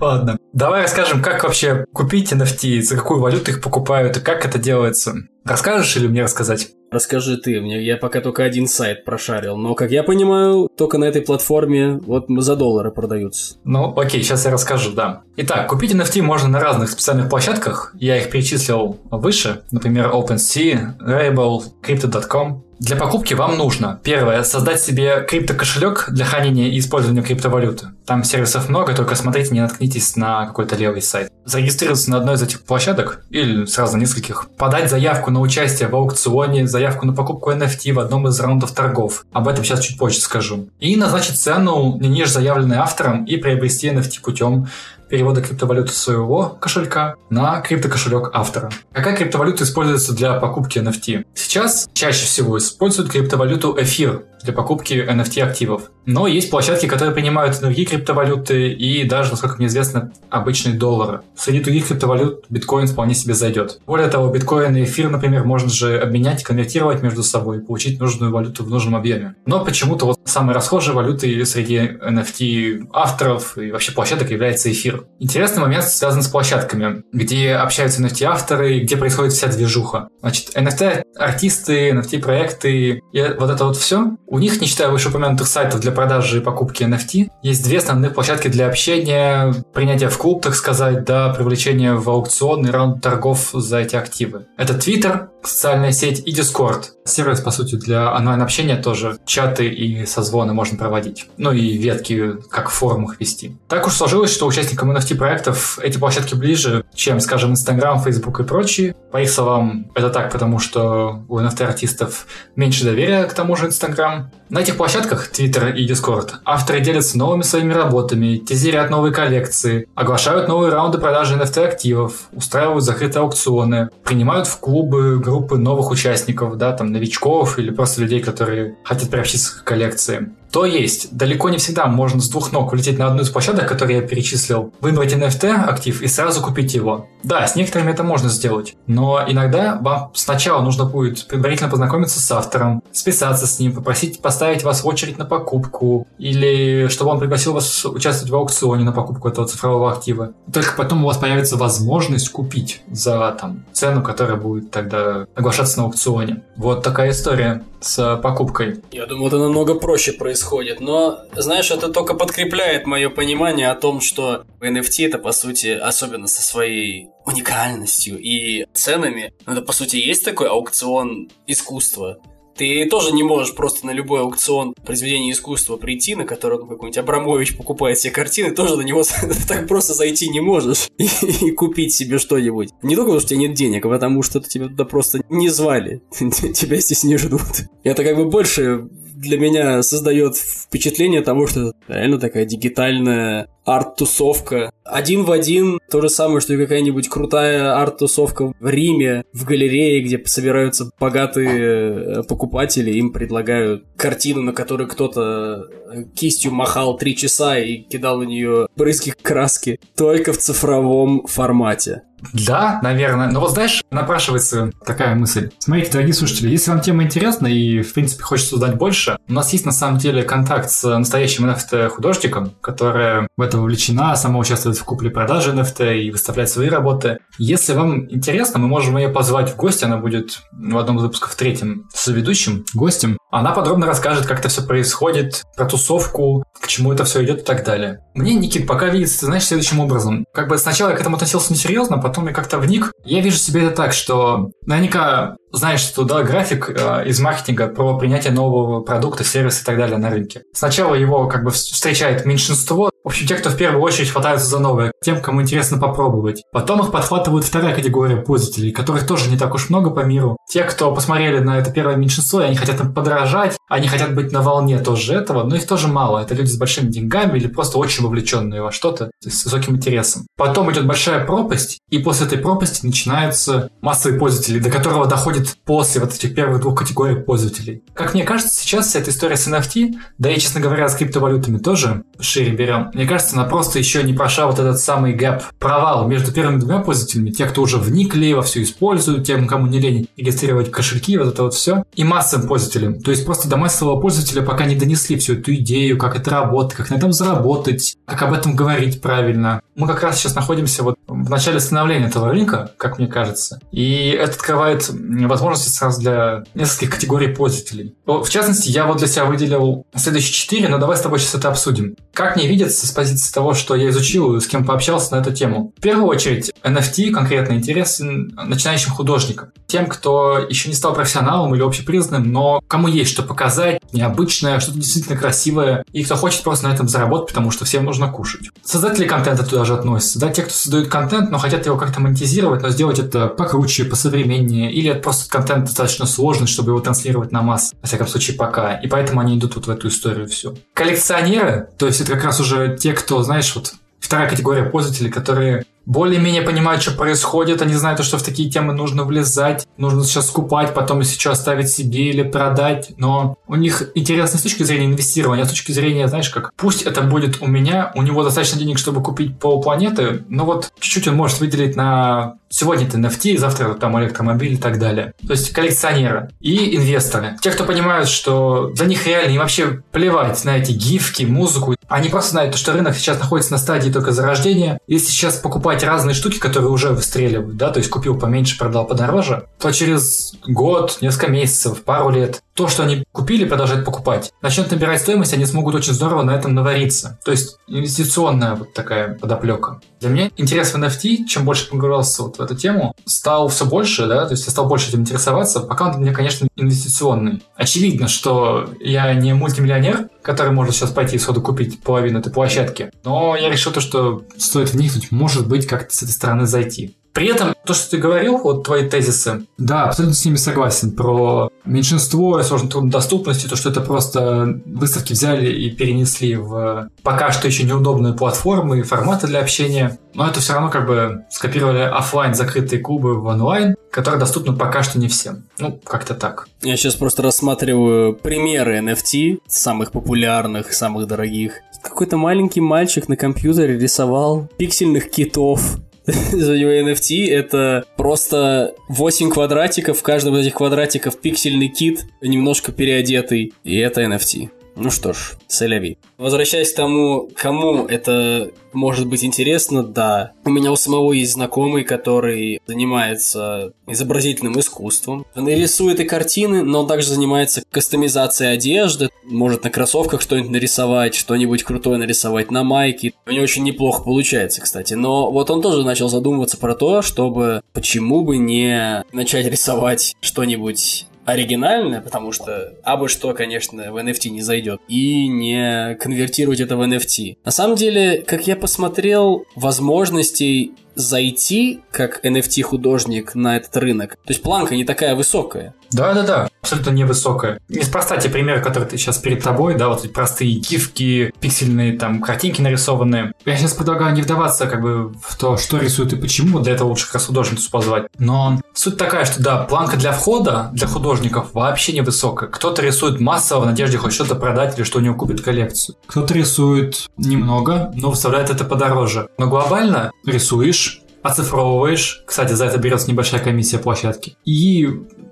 [0.00, 0.38] Ладно.
[0.52, 5.14] Давай расскажем, как вообще купить NFT, за какую валюту их покупают и как это делается.
[5.44, 6.70] Расскажешь или мне рассказать?
[6.90, 11.04] Расскажи ты, мне я пока только один сайт прошарил, но, как я понимаю, только на
[11.04, 13.56] этой платформе вот за доллары продаются.
[13.64, 15.22] Ну, окей, сейчас я расскажу, да.
[15.36, 17.92] Итак, купить NFT можно на разных специальных площадках.
[17.98, 22.65] Я их перечислил выше, например, OpenSea, Rarible, Crypto.com.
[22.78, 27.88] Для покупки вам нужно, первое, создать себе криптокошелек для хранения и использования криптовалюты.
[28.04, 31.32] Там сервисов много, только смотрите, не наткнитесь на какой-то левый сайт.
[31.46, 34.48] Зарегистрироваться на одной из этих площадок или сразу нескольких.
[34.58, 39.24] Подать заявку на участие в аукционе, заявку на покупку NFT в одном из раундов торгов.
[39.32, 40.68] Об этом сейчас чуть позже скажу.
[40.78, 44.68] И назначить цену не ниже заявленной автором и приобрести NFT путем
[45.08, 48.70] перевода криптовалюты своего кошелька на криптокошелек автора.
[48.92, 51.24] Какая криптовалюта используется для покупки NFT?
[51.34, 55.90] Сейчас чаще всего используют криптовалюту эфир для покупки NFT активов.
[56.06, 61.22] Но есть площадки, которые принимают другие криптовалюты и даже, насколько мне известно, обычные доллары.
[61.36, 63.80] Среди других криптовалют биткоин вполне себе зайдет.
[63.86, 68.30] Более того, биткоин и эфир, например, можно же обменять, конвертировать между собой и получить нужную
[68.30, 69.34] валюту в нужном объеме.
[69.46, 74.95] Но почему-то вот самой расхожей валютой среди NFT авторов и вообще площадок является эфир.
[75.18, 80.08] Интересный момент связан с площадками, где общаются NFT-авторы, где происходит вся движуха.
[80.20, 85.92] Значит, NFT-артисты, NFT-проекты и вот это вот все, у них, не считая вышеупомянутых сайтов для
[85.92, 91.04] продажи и покупки NFT, есть две основные площадки для общения, принятия в клуб, так сказать,
[91.04, 94.46] да, привлечения в аукцион и раунд торгов за эти активы.
[94.56, 96.84] Это Twitter, социальная сеть и Discord.
[97.04, 99.18] Сервис, по сути, для онлайн-общения тоже.
[99.24, 101.28] Чаты и созвоны можно проводить.
[101.36, 103.56] Ну и ветки, как в форумах вести.
[103.68, 108.94] Так уж сложилось, что участникам NFT-проектов эти площадки ближе, чем, скажем, Instagram, Facebook и прочие.
[109.12, 114.30] По их словам, это так, потому что у NFT-артистов меньше доверия к тому же Instagram.
[114.48, 120.46] На этих площадках, Twitter и Discord, авторы делятся новыми своими работами, тизерят новые коллекции, оглашают
[120.46, 126.92] новые раунды продажи NFT-активов, устраивают закрытые аукционы, принимают в клубы, группы новых участников, да, там,
[126.92, 130.30] новичков или просто людей, которые хотят приобщиться к коллекции.
[130.56, 133.98] То есть, далеко не всегда можно с двух ног улететь на одну из площадок, которые
[133.98, 137.08] я перечислил, выбрать NFT актив и сразу купить его.
[137.22, 142.30] Да, с некоторыми это можно сделать, но иногда вам сначала нужно будет предварительно познакомиться с
[142.30, 147.54] автором, списаться с ним, попросить поставить вас в очередь на покупку, или чтобы он пригласил
[147.54, 150.34] вас участвовать в аукционе на покупку этого цифрового актива.
[150.52, 155.84] Только потом у вас появится возможность купить за там, цену, которая будет тогда оглашаться на
[155.84, 156.42] аукционе.
[156.54, 158.82] Вот такая история с покупкой.
[158.92, 164.02] Я думаю, это намного проще происходит, но, знаешь, это только подкрепляет мое понимание о том,
[164.02, 170.26] что NFT это, по сути, особенно со своей уникальностью и ценами, это, по сути, есть
[170.26, 172.18] такой аукцион искусства,
[172.56, 177.56] ты тоже не можешь просто на любой аукцион произведения искусства прийти, на котором какой-нибудь Абрамович
[177.56, 179.02] покупает себе картины, тоже на него
[179.48, 181.08] так просто зайти не можешь и,
[181.46, 182.70] и купить себе что-нибудь.
[182.82, 185.48] Не только потому, что у тебя нет денег, а потому что тебя туда просто не
[185.48, 186.02] звали.
[186.56, 187.40] Тебя здесь не ждут.
[187.82, 194.70] Это как бы больше для меня создает впечатление того, что это реально такая дигитальная арт-тусовка.
[194.84, 200.02] Один в один то же самое, что и какая-нибудь крутая арт-тусовка в Риме, в галерее,
[200.02, 207.16] где собираются богатые э, покупатели, им предлагают картину, на которой кто-то э, кистью махал три
[207.16, 212.02] часа и кидал на нее брызги краски, только в цифровом формате.
[212.32, 213.28] Да, наверное.
[213.28, 215.50] Но вот знаешь, напрашивается такая мысль.
[215.58, 219.52] Смотрите, дорогие слушатели, если вам тема интересна и, в принципе, хочется узнать больше, у нас
[219.52, 224.84] есть на самом деле контакт с настоящим NFT-художником, которая в это вовлечена, сама участвует в
[224.84, 227.18] купле-продаже NFT и выставляет свои работы.
[227.38, 231.32] Если вам интересно, мы можем ее позвать в гости, она будет в одном из выпусков
[231.32, 233.18] в третьем с ведущим гостем.
[233.30, 237.44] Она подробно расскажет, как это все происходит, про тусовку, к чему это все идет и
[237.44, 238.00] так далее.
[238.14, 240.24] Мне, Никит, пока видится, знаешь, следующим образом.
[240.32, 242.92] Как бы сначала я к этому относился несерьезно, потом я как-то вник.
[243.04, 247.98] Я вижу себе это так, что наверняка знаешь, что да, график э, из маркетинга про
[247.98, 250.42] принятие нового продукта, сервиса и так далее на рынке.
[250.52, 254.58] Сначала его как бы встречает меньшинство, в общем, те, кто в первую очередь хватаются за
[254.58, 256.42] новое, тем, кому интересно попробовать.
[256.52, 260.36] Потом их подхватывают вторая категория пользователей, которых тоже не так уж много по миру.
[260.50, 264.32] Те, кто посмотрели на это первое меньшинство, и они хотят им подражать, они хотят быть
[264.32, 266.18] на волне тоже этого, но их тоже мало.
[266.18, 270.26] Это люди с большими деньгами или просто очень вовлеченные во что-то, с высоким интересом.
[270.36, 276.00] Потом идет большая пропасть, и после этой пропасти начинаются массовые пользователи, до которого доходит после
[276.00, 277.82] вот этих первых двух категорий пользователей.
[277.94, 281.58] Как мне кажется, сейчас вся эта история с NFT, да и, честно говоря, с криптовалютами
[281.58, 286.08] тоже шире берем, мне кажется, она просто еще не прошла вот этот самый гэп, провал
[286.08, 290.08] между первыми двумя пользователями, те, кто уже вникли во все используют, тем, кому не лень
[290.16, 293.00] регистрировать кошельки, вот это вот все, и массовым пользователям.
[293.00, 296.76] То есть просто до массового пользователя пока не донесли всю эту идею, как это работает,
[296.76, 299.60] как на этом заработать, как об этом говорить правильно.
[299.76, 304.08] Мы как раз сейчас находимся вот в начале становления этого рынка, как мне кажется, и
[304.08, 307.94] это открывает возможности сразу для нескольких категорий пользователей.
[308.06, 311.50] В частности, я вот для себя выделил следующие четыре, но давай с тобой сейчас это
[311.50, 311.94] обсудим.
[312.14, 315.32] Как мне видится с позиции того, что я изучил и с кем пообщался на эту
[315.32, 315.74] тему.
[315.76, 319.50] В первую очередь, NFT конкретно интересен начинающим художникам.
[319.66, 324.78] Тем, кто еще не стал профессионалом или общепризнанным, но кому есть что показать, необычное, что-то
[324.78, 328.48] действительно красивое, и кто хочет просто на этом заработать, потому что всем нужно кушать.
[328.64, 330.18] Создатели контента туда же относятся.
[330.18, 334.72] Да, те, кто создают контент, но хотят его как-то монетизировать, но сделать это покруче, посовременнее,
[334.72, 338.74] или это просто контент достаточно сложный, чтобы его транслировать на масс, во всяком случае пока.
[338.74, 340.56] И поэтому они идут вот в эту историю всю.
[340.74, 345.64] Коллекционеры, то есть это как раз уже те, кто, знаешь, вот вторая категория пользователей, которые
[345.86, 350.74] более-менее понимают, что происходит, они знают, что в такие темы нужно влезать, нужно сейчас скупать,
[350.74, 355.44] потом если что оставить себе или продать, но у них интересно с точки зрения инвестирования,
[355.44, 358.78] а с точки зрения, знаешь, как, пусть это будет у меня, у него достаточно денег,
[358.78, 364.00] чтобы купить полпланеты, но вот чуть-чуть он может выделить на сегодня это NFT, завтра там
[364.00, 365.12] электромобиль и так далее.
[365.26, 367.36] То есть коллекционеры и инвесторы.
[367.42, 371.74] Те, кто понимают, что за них реально и вообще плевать на эти гифки, музыку.
[371.86, 374.78] Они просто знают, что рынок сейчас находится на стадии только зарождения.
[374.86, 379.46] Если сейчас покупать разные штуки, которые уже выстреливают, да, то есть купил поменьше, продал подороже,
[379.60, 385.02] то через год, несколько месяцев, пару лет то, что они купили, продолжают покупать, начнет набирать
[385.02, 387.18] стоимость, они смогут очень здорово на этом навариться.
[387.22, 389.80] То есть инвестиционная вот такая подоплека.
[390.00, 394.06] Для меня интерес в NFT, чем больше погружался вот в эту тему, стал все больше,
[394.06, 397.42] да, то есть я стал больше этим интересоваться, пока он для меня, конечно, инвестиционный.
[397.56, 403.36] Очевидно, что я не мультимиллионер, который может сейчас пойти сходу купить половину этой площадки, но
[403.36, 406.96] я решил то, что стоит вникнуть, может быть, как-то с этой стороны зайти.
[407.16, 410.94] При этом то, что ты говорил, вот твои тезисы, да, абсолютно с ними согласен.
[410.94, 417.46] Про меньшинство, сложную труднодоступность, то, что это просто выставки взяли и перенесли в пока что
[417.46, 419.98] еще неудобные платформы и форматы для общения.
[420.12, 424.82] Но это все равно как бы скопировали офлайн закрытые клубы в онлайн, которые доступны пока
[424.82, 425.44] что не всем.
[425.58, 426.46] Ну, как-то так.
[426.60, 431.54] Я сейчас просто рассматриваю примеры NFT, самых популярных, самых дорогих.
[431.82, 435.78] Какой-то маленький мальчик на компьютере рисовал пиксельных китов
[436.32, 442.72] за него NFT, это просто 8 квадратиков, в каждом из этих квадратиков пиксельный кит, немножко
[442.72, 444.50] переодетый, и это NFT.
[444.76, 445.96] Ну что ж, соляви.
[446.18, 450.32] Возвращаясь к тому, кому это может быть интересно, да.
[450.44, 455.24] У меня у самого есть знакомый, который занимается изобразительным искусством.
[455.34, 459.08] Он рисует и картины, но он также занимается кастомизацией одежды.
[459.24, 463.14] Может на кроссовках что-нибудь нарисовать, что-нибудь крутое нарисовать на майке.
[463.26, 464.92] У него очень неплохо получается, кстати.
[464.92, 471.06] Но вот он тоже начал задумываться про то, чтобы почему бы не начать рисовать что-нибудь
[471.26, 476.82] оригинальное, потому что абы что, конечно, в NFT не зайдет, и не конвертировать это в
[476.82, 477.36] NFT.
[477.44, 484.16] На самом деле, как я посмотрел, возможностей зайти как NFT-художник на этот рынок.
[484.24, 485.74] То есть планка не такая высокая.
[485.92, 487.60] Да-да-да, абсолютно невысокая.
[487.68, 492.20] Неспроста те примеры, которые ты сейчас перед тобой, да, вот эти простые гифки, пиксельные там
[492.20, 493.32] картинки нарисованные.
[493.44, 496.88] Я сейчас предлагаю не вдаваться как бы в то, что рисует и почему, для этого
[496.88, 498.06] лучше как раз художницу позвать.
[498.18, 502.48] Но суть такая, что да, планка для входа, для художников вообще невысокая.
[502.48, 505.96] Кто-то рисует массово в надежде хоть что-то продать или что у него купит коллекцию.
[506.06, 509.28] Кто-то рисует немного, но выставляет это подороже.
[509.38, 510.85] Но глобально рисуешь,
[511.26, 514.88] оцифровываешь, кстати, за это берется небольшая комиссия площадки, и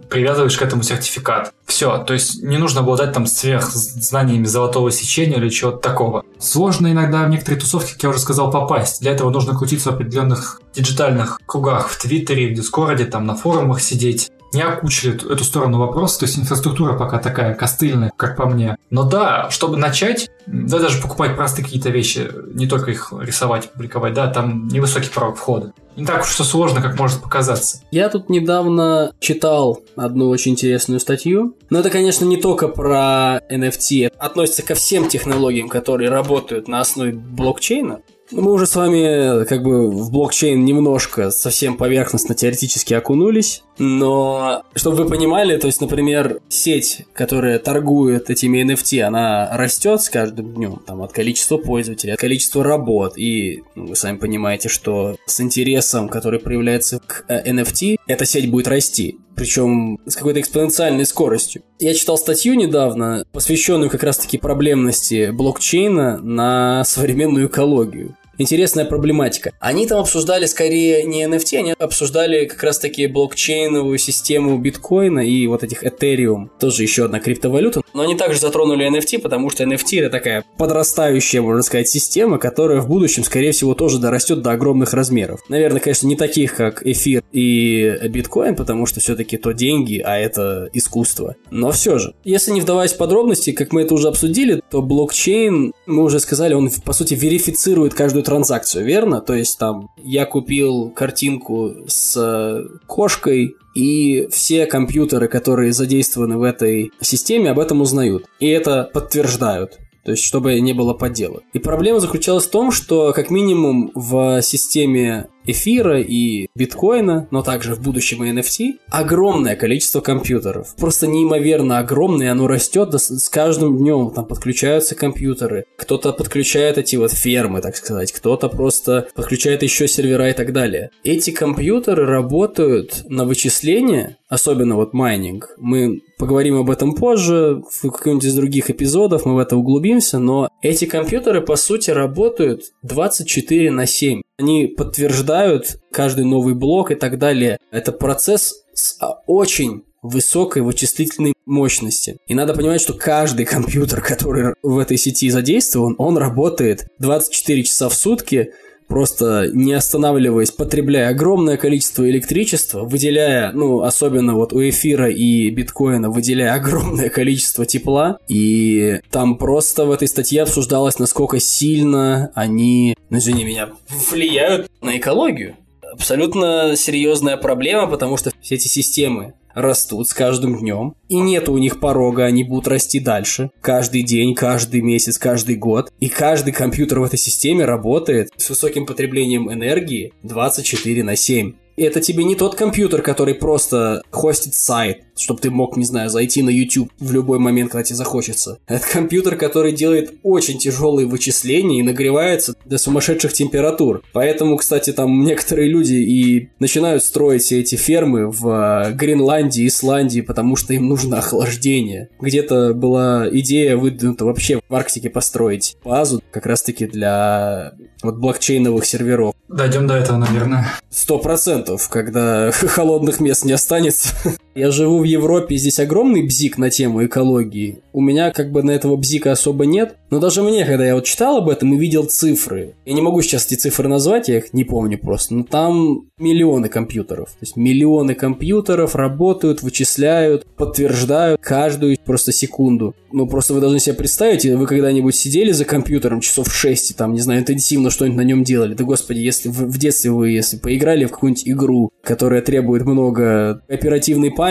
[0.09, 1.53] привязываешь к этому сертификат.
[1.67, 6.25] Все, то есть не нужно обладать там сверх знаниями золотого сечения или чего-то такого.
[6.39, 9.01] Сложно иногда в некоторые тусовки, как я уже сказал, попасть.
[9.01, 13.81] Для этого нужно крутиться в определенных диджитальных кругах в Твиттере, в Дискорде, там на форумах
[13.81, 18.77] сидеть не окучили эту, сторону вопроса, то есть инфраструктура пока такая костыльная, как по мне.
[18.91, 24.15] Но да, чтобы начать, да, даже покупать простые какие-то вещи, не только их рисовать, публиковать,
[24.15, 25.73] да, там невысокий порог входа.
[25.97, 27.81] Не так уж все сложно, как может показаться.
[27.93, 31.57] Я тут недавно читал одну очень интересную статью.
[31.71, 34.07] Но это, конечно, не только про NFT.
[34.07, 38.01] Это относится ко всем технологиям, которые работают на основе блокчейна.
[38.37, 44.97] Мы уже с вами как бы в блокчейн немножко совсем поверхностно теоретически окунулись, но чтобы
[44.97, 50.83] вы понимали, то есть, например, сеть, которая торгует этими NFT, она растет с каждым днем,
[50.85, 56.09] там, от количества пользователей, от количества работ, и ну, вы сами понимаете, что с интересом,
[56.09, 61.63] который проявляется к NFT, эта сеть будет расти причем с какой-то экспоненциальной скоростью.
[61.81, 69.53] Я читал статью недавно, посвященную как раз-таки проблемности блокчейна на современную экологию интересная проблематика.
[69.61, 75.47] Они там обсуждали скорее не NFT, они обсуждали как раз таки блокчейновую систему биткоина и
[75.47, 77.83] вот этих Ethereum, тоже еще одна криптовалюта.
[77.93, 82.81] Но они также затронули NFT, потому что NFT это такая подрастающая, можно сказать, система, которая
[82.81, 85.41] в будущем, скорее всего, тоже дорастет до огромных размеров.
[85.49, 90.69] Наверное, конечно, не таких, как эфир и биткоин, потому что все-таки то деньги, а это
[90.73, 91.37] искусство.
[91.51, 95.73] Но все же, если не вдаваясь в подробности, как мы это уже обсудили, то блокчейн,
[95.87, 99.21] мы уже сказали, он по сути верифицирует каждую транзакцию, верно?
[99.21, 106.43] То есть там я купил картинку с э, кошкой, и все компьютеры, которые задействованы в
[106.43, 108.27] этой системе, об этом узнают.
[108.39, 111.43] И это подтверждают то есть чтобы не было подделок.
[111.55, 117.75] И проблема заключалась в том, что как минимум в системе эфира и биткоина, но также
[117.75, 120.75] в будущем и NFT, огромное количество компьютеров.
[120.77, 124.11] Просто неимоверно огромное, оно растет с каждым днем.
[124.11, 125.65] Там подключаются компьютеры.
[125.77, 128.13] Кто-то подключает эти вот фермы, так сказать.
[128.13, 130.91] Кто-то просто подключает еще сервера и так далее.
[131.03, 135.55] Эти компьютеры работают на вычисление, особенно вот майнинг.
[135.59, 140.49] Мы поговорим об этом позже, в каком-нибудь из других эпизодов мы в это углубимся, но
[140.63, 144.23] эти компьютеры, по сути, работают 24 на 7.
[144.37, 147.59] Они подтверждают каждый новый блок и так далее.
[147.71, 152.19] Это процесс с а, очень высокой вычислительной мощности.
[152.27, 157.89] И надо понимать, что каждый компьютер, который в этой сети задействован, он работает 24 часа
[157.89, 158.53] в сутки,
[158.89, 166.11] просто не останавливаясь, потребляя огромное количество электричества, выделяя, ну, особенно вот у эфира и биткоина,
[166.11, 173.19] выделяя огромное количество тепла, и там просто в этой статье обсуждалось, насколько сильно они, ну,
[173.19, 173.71] извини меня,
[174.11, 175.57] влияют на экологию.
[175.93, 181.59] Абсолютно серьезная проблема, потому что все эти системы растут с каждым днем, и нет у
[181.59, 183.51] них порога, они будут расти дальше.
[183.61, 185.93] Каждый день, каждый месяц, каждый год.
[186.01, 192.01] И каждый компьютер в этой системе работает с высоким потреблением энергии 24 на 7 это
[192.01, 196.51] тебе не тот компьютер, который просто хостит сайт, чтобы ты мог, не знаю, зайти на
[196.51, 198.59] YouTube в любой момент, когда тебе захочется.
[198.67, 204.03] Это компьютер, который делает очень тяжелые вычисления и нагревается до сумасшедших температур.
[204.13, 210.21] Поэтому, кстати, там некоторые люди и начинают строить все эти фермы в э, Гренландии, Исландии,
[210.21, 212.09] потому что им нужно охлаждение.
[212.21, 219.35] Где-то была идея выдвинута вообще в Арктике построить базу как раз-таки для вот блокчейновых серверов.
[219.49, 220.67] Дойдем до этого, наверное.
[220.91, 224.11] Сто процентов, когда холодных мест не останется.
[224.55, 227.81] Я живу в Европе, здесь огромный бзик на тему экологии.
[227.93, 229.97] У меня как бы на этого бзика особо нет.
[230.11, 233.21] Но даже мне, когда я вот читал об этом и видел цифры, я не могу
[233.21, 237.31] сейчас эти цифры назвать, я их не помню просто, но там миллионы компьютеров.
[237.31, 242.95] То есть миллионы компьютеров работают, вычисляют, подтверждают каждую просто секунду.
[243.11, 247.21] Ну, просто вы должны себе представить, вы когда-нибудь сидели за компьютером часов 6, там, не
[247.21, 248.75] знаю, интенсивно что-нибудь на нем делали.
[248.75, 253.63] Да, господи, если в, в детстве вы, если поиграли в какую-нибудь игру, которая требует много
[253.69, 254.44] оперативной памяти,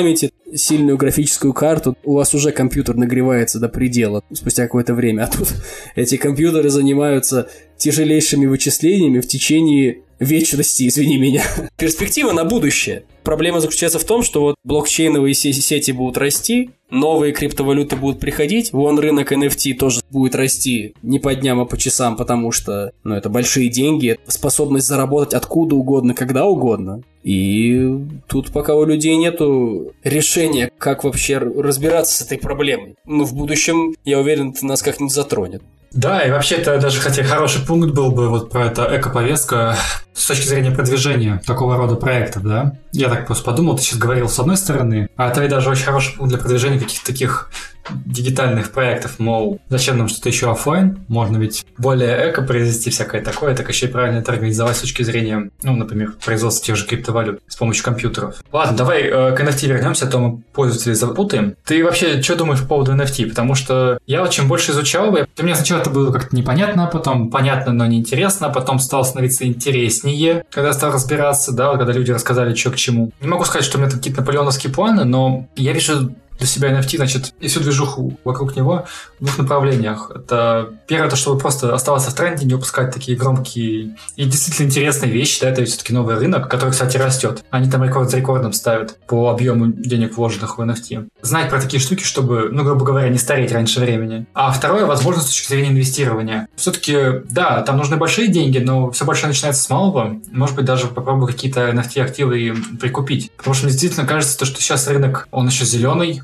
[0.56, 5.24] сильную графическую карту, у вас уже компьютер нагревается до предела спустя какое-то время.
[5.24, 5.50] А тут
[5.96, 11.44] эти компьютеры занимаются тяжелейшими вычислениями в течение вечности, извини меня.
[11.78, 13.04] Перспектива на будущее.
[13.24, 19.00] Проблема заключается в том, что вот блокчейновые сети будут расти, новые криптовалюты будут приходить, вон
[19.00, 23.30] рынок NFT тоже будет расти не по дням, а по часам, потому что, ну, это
[23.30, 27.02] большие деньги, способность заработать откуда угодно, когда угодно.
[27.24, 27.90] И
[28.28, 32.96] тут пока у людей нету решения, как вообще разбираться с этой проблемой.
[33.06, 35.64] Но в будущем, я уверен, это нас как-нибудь затронет.
[35.94, 39.78] Да, и вообще это даже хотя хороший пункт был бы вот про это эко-повестка
[40.14, 42.78] с точки зрения продвижения такого рода проектов, да?
[42.92, 46.16] Я так просто подумал, ты сейчас говорил с одной стороны, а это даже очень хороший
[46.20, 47.50] для продвижения каких-то таких
[48.06, 51.00] дигитальных проектов, мол, зачем нам что-то еще офлайн?
[51.08, 55.04] Можно ведь более эко произвести всякое такое, так еще и правильно это организовать с точки
[55.04, 58.44] зрения, ну, например, производства тех же криптовалют с помощью компьютеров.
[58.52, 61.56] Ладно, давай э, к NFT вернемся, а то мы пользователей запутаем.
[61.66, 63.28] Ты вообще что думаешь по поводу NFT?
[63.28, 67.30] Потому что я вот чем больше изучал, для меня сначала это было как-то непонятно, потом
[67.30, 72.72] понятно, но неинтересно, потом стало становиться интереснее, когда стал разбираться, да, когда люди рассказали, что
[72.72, 73.12] к чему.
[73.22, 76.14] Не могу сказать, что у меня какие-то наполеоновские планы, но я вижу
[76.44, 78.86] для себя NFT, значит, и всю движуху вокруг него
[79.20, 80.12] в двух направлениях.
[80.14, 85.12] Это первое, то, чтобы просто оставаться в тренде, не упускать такие громкие и действительно интересные
[85.12, 87.44] вещи, да, это все-таки новый рынок, который, кстати, растет.
[87.50, 91.08] Они там рекорд за рекордом ставят по объему денег, вложенных в NFT.
[91.22, 94.26] Знать про такие штуки, чтобы, ну, грубо говоря, не стареть раньше времени.
[94.34, 96.48] А второе, возможность с точки зрения инвестирования.
[96.58, 100.20] Все-таки, да, там нужны большие деньги, но все большое начинается с малого.
[100.32, 103.32] Может быть, даже попробую какие-то NFT-активы прикупить.
[103.38, 106.24] Потому что мне действительно кажется, то, что сейчас рынок, он еще зеленый,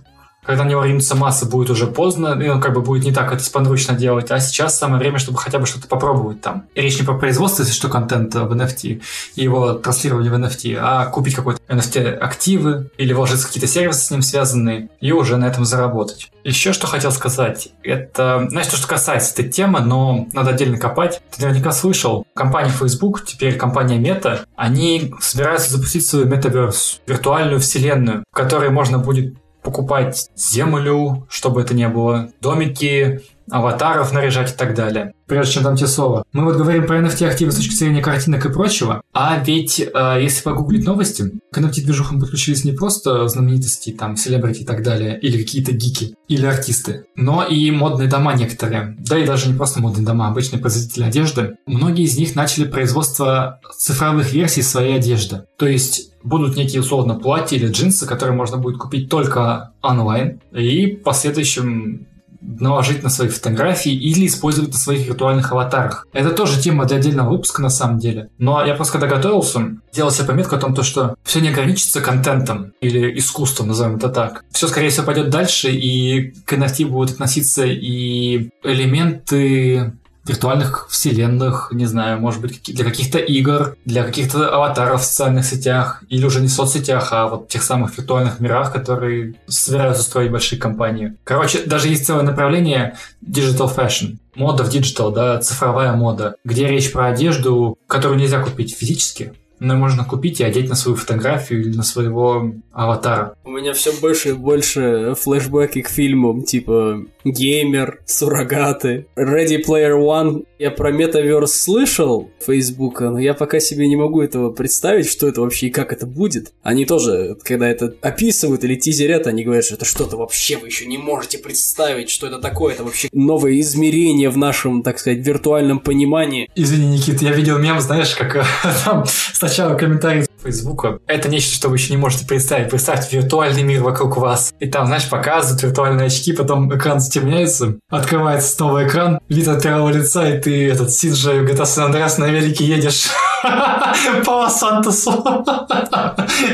[0.50, 3.32] когда на него ринутся массы, будет уже поздно, и он как бы будет не так
[3.32, 6.64] это сподручно делать, а сейчас самое время, чтобы хотя бы что-то попробовать там.
[6.74, 9.00] И речь не про производство, если что, контента в NFT
[9.36, 14.24] и его транслирование в NFT, а купить какой-то NFT-активы или вложиться какие-то сервисы с ним
[14.24, 16.32] связанные и уже на этом заработать.
[16.44, 21.22] Еще что хотел сказать, это, знаешь, то, что касается этой темы, но надо отдельно копать.
[21.30, 28.24] Ты наверняка слышал, компания Facebook, теперь компания Meta, они собираются запустить свою Metaverse, виртуальную вселенную,
[28.32, 34.76] в которой можно будет покупать землю, чтобы это не было, домики, аватаров наряжать и так
[34.76, 35.14] далее.
[35.26, 36.24] Прежде чем там те слова.
[36.32, 40.44] Мы вот говорим про NFT-активы с точки зрения картинок и прочего, а ведь э, если
[40.44, 45.72] погуглить новости, к NFT-движухам подключились не просто знаменитости, там, селебрити и так далее, или какие-то
[45.72, 48.96] гики, или артисты, но и модные дома некоторые.
[49.00, 51.56] Да и даже не просто модные дома, обычные производители одежды.
[51.66, 55.44] Многие из них начали производство цифровых версий своей одежды.
[55.58, 60.96] То есть будут некие условно платья или джинсы, которые можно будет купить только онлайн, и
[60.96, 62.08] в последующем
[62.42, 66.08] наложить на свои фотографии или использовать на своих виртуальных аватарах.
[66.14, 68.30] Это тоже тема для отдельного выпуска на самом деле.
[68.38, 72.02] Но я просто когда готовился, делал себе пометку о том, то, что все не ограничится
[72.02, 74.46] контентом или искусством, назовем это так.
[74.52, 79.94] Все, скорее всего, пойдет дальше, и к NFT будут относиться и элементы
[80.30, 86.04] виртуальных вселенных, не знаю, может быть, для каких-то игр, для каких-то аватаров в социальных сетях,
[86.10, 90.60] или уже не в соцсетях, а вот тех самых виртуальных мирах, которые собираются строить большие
[90.60, 91.16] компании.
[91.24, 96.92] Короче, даже есть целое направление digital fashion, мода в digital, да, цифровая мода, где речь
[96.92, 101.76] про одежду, которую нельзя купить физически, но можно купить и одеть на свою фотографию или
[101.76, 103.36] на своего аватара.
[103.44, 110.46] У меня все больше и больше флешбеки к фильмам, типа Геймер, Суррогаты, Ready Player One.
[110.58, 115.42] Я про метаверс слышал Фейсбука, но я пока себе не могу этого представить, что это
[115.42, 116.54] вообще и как это будет.
[116.64, 120.86] Они тоже, когда это описывают или тизерят, они говорят, что это что-то вообще вы еще
[120.86, 122.74] не можете представить, что это такое.
[122.74, 126.50] Это вообще новое измерение в нашем, так сказать, виртуальном понимании.
[126.56, 128.46] Извини, Никит, я видел мем, знаешь, как
[128.86, 131.00] там сначала комментарий Фейсбука.
[131.08, 132.70] Это нечто, что вы еще не можете представить.
[132.70, 134.54] Представьте виртуальный мир вокруг вас.
[134.60, 139.90] И там, знаешь, показывают виртуальные очки, потом экран затемняется, открывается снова экран, вид от первого
[139.90, 143.08] лица, и ты этот Синджа GTA San Andreas на велике едешь
[144.26, 145.12] По Сантосу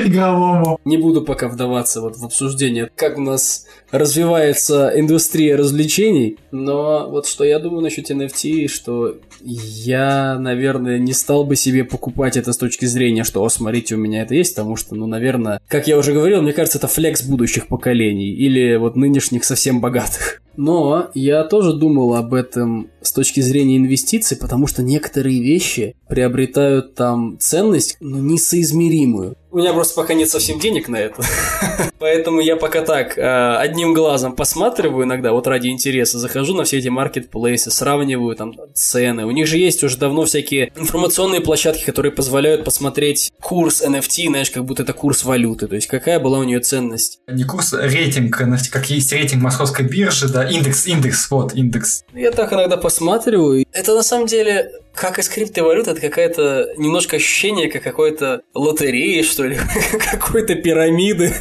[0.06, 0.80] игровому.
[0.86, 7.28] Не буду пока вдаваться вот в обсуждение, как у нас развивается индустрия развлечений, но вот
[7.28, 12.58] что я думаю насчет NFT, что я, наверное, не стал бы себе покупать это с
[12.58, 15.98] точки зрения, что, о, смотрите, у меня это есть, потому что, ну, наверное, как я
[15.98, 20.42] уже говорил, мне кажется, это флекс будущих поколений или вот нынешних совсем богатых.
[20.58, 26.75] Но я тоже думал об этом с точки зрения инвестиций, потому что некоторые вещи приобретают
[26.82, 29.36] там ценность, но несоизмеримую.
[29.56, 31.24] У меня просто пока нет совсем денег на это.
[32.00, 36.80] Поэтому я пока так э, одним глазом посматриваю иногда, вот ради интереса, захожу на все
[36.80, 39.26] эти маркетплейсы, сравниваю там цены.
[39.26, 44.52] У них же есть уже давно всякие информационные площадки, которые позволяют посмотреть курс NFT, знаешь,
[44.52, 45.68] как будто это курс валюты.
[45.68, 47.22] То есть какая была у нее ценность.
[47.26, 52.04] Не курс, а рейтинг NFT, как есть рейтинг московской биржи, да, индекс, индекс, вот, индекс.
[52.14, 53.66] Я так иногда посматриваю.
[53.72, 59.45] Это на самом деле как из криптовалют, это какая-то немножко ощущение, как какой-то лотереи, что
[59.46, 59.58] ли,
[60.12, 61.34] какой-то пирамиды,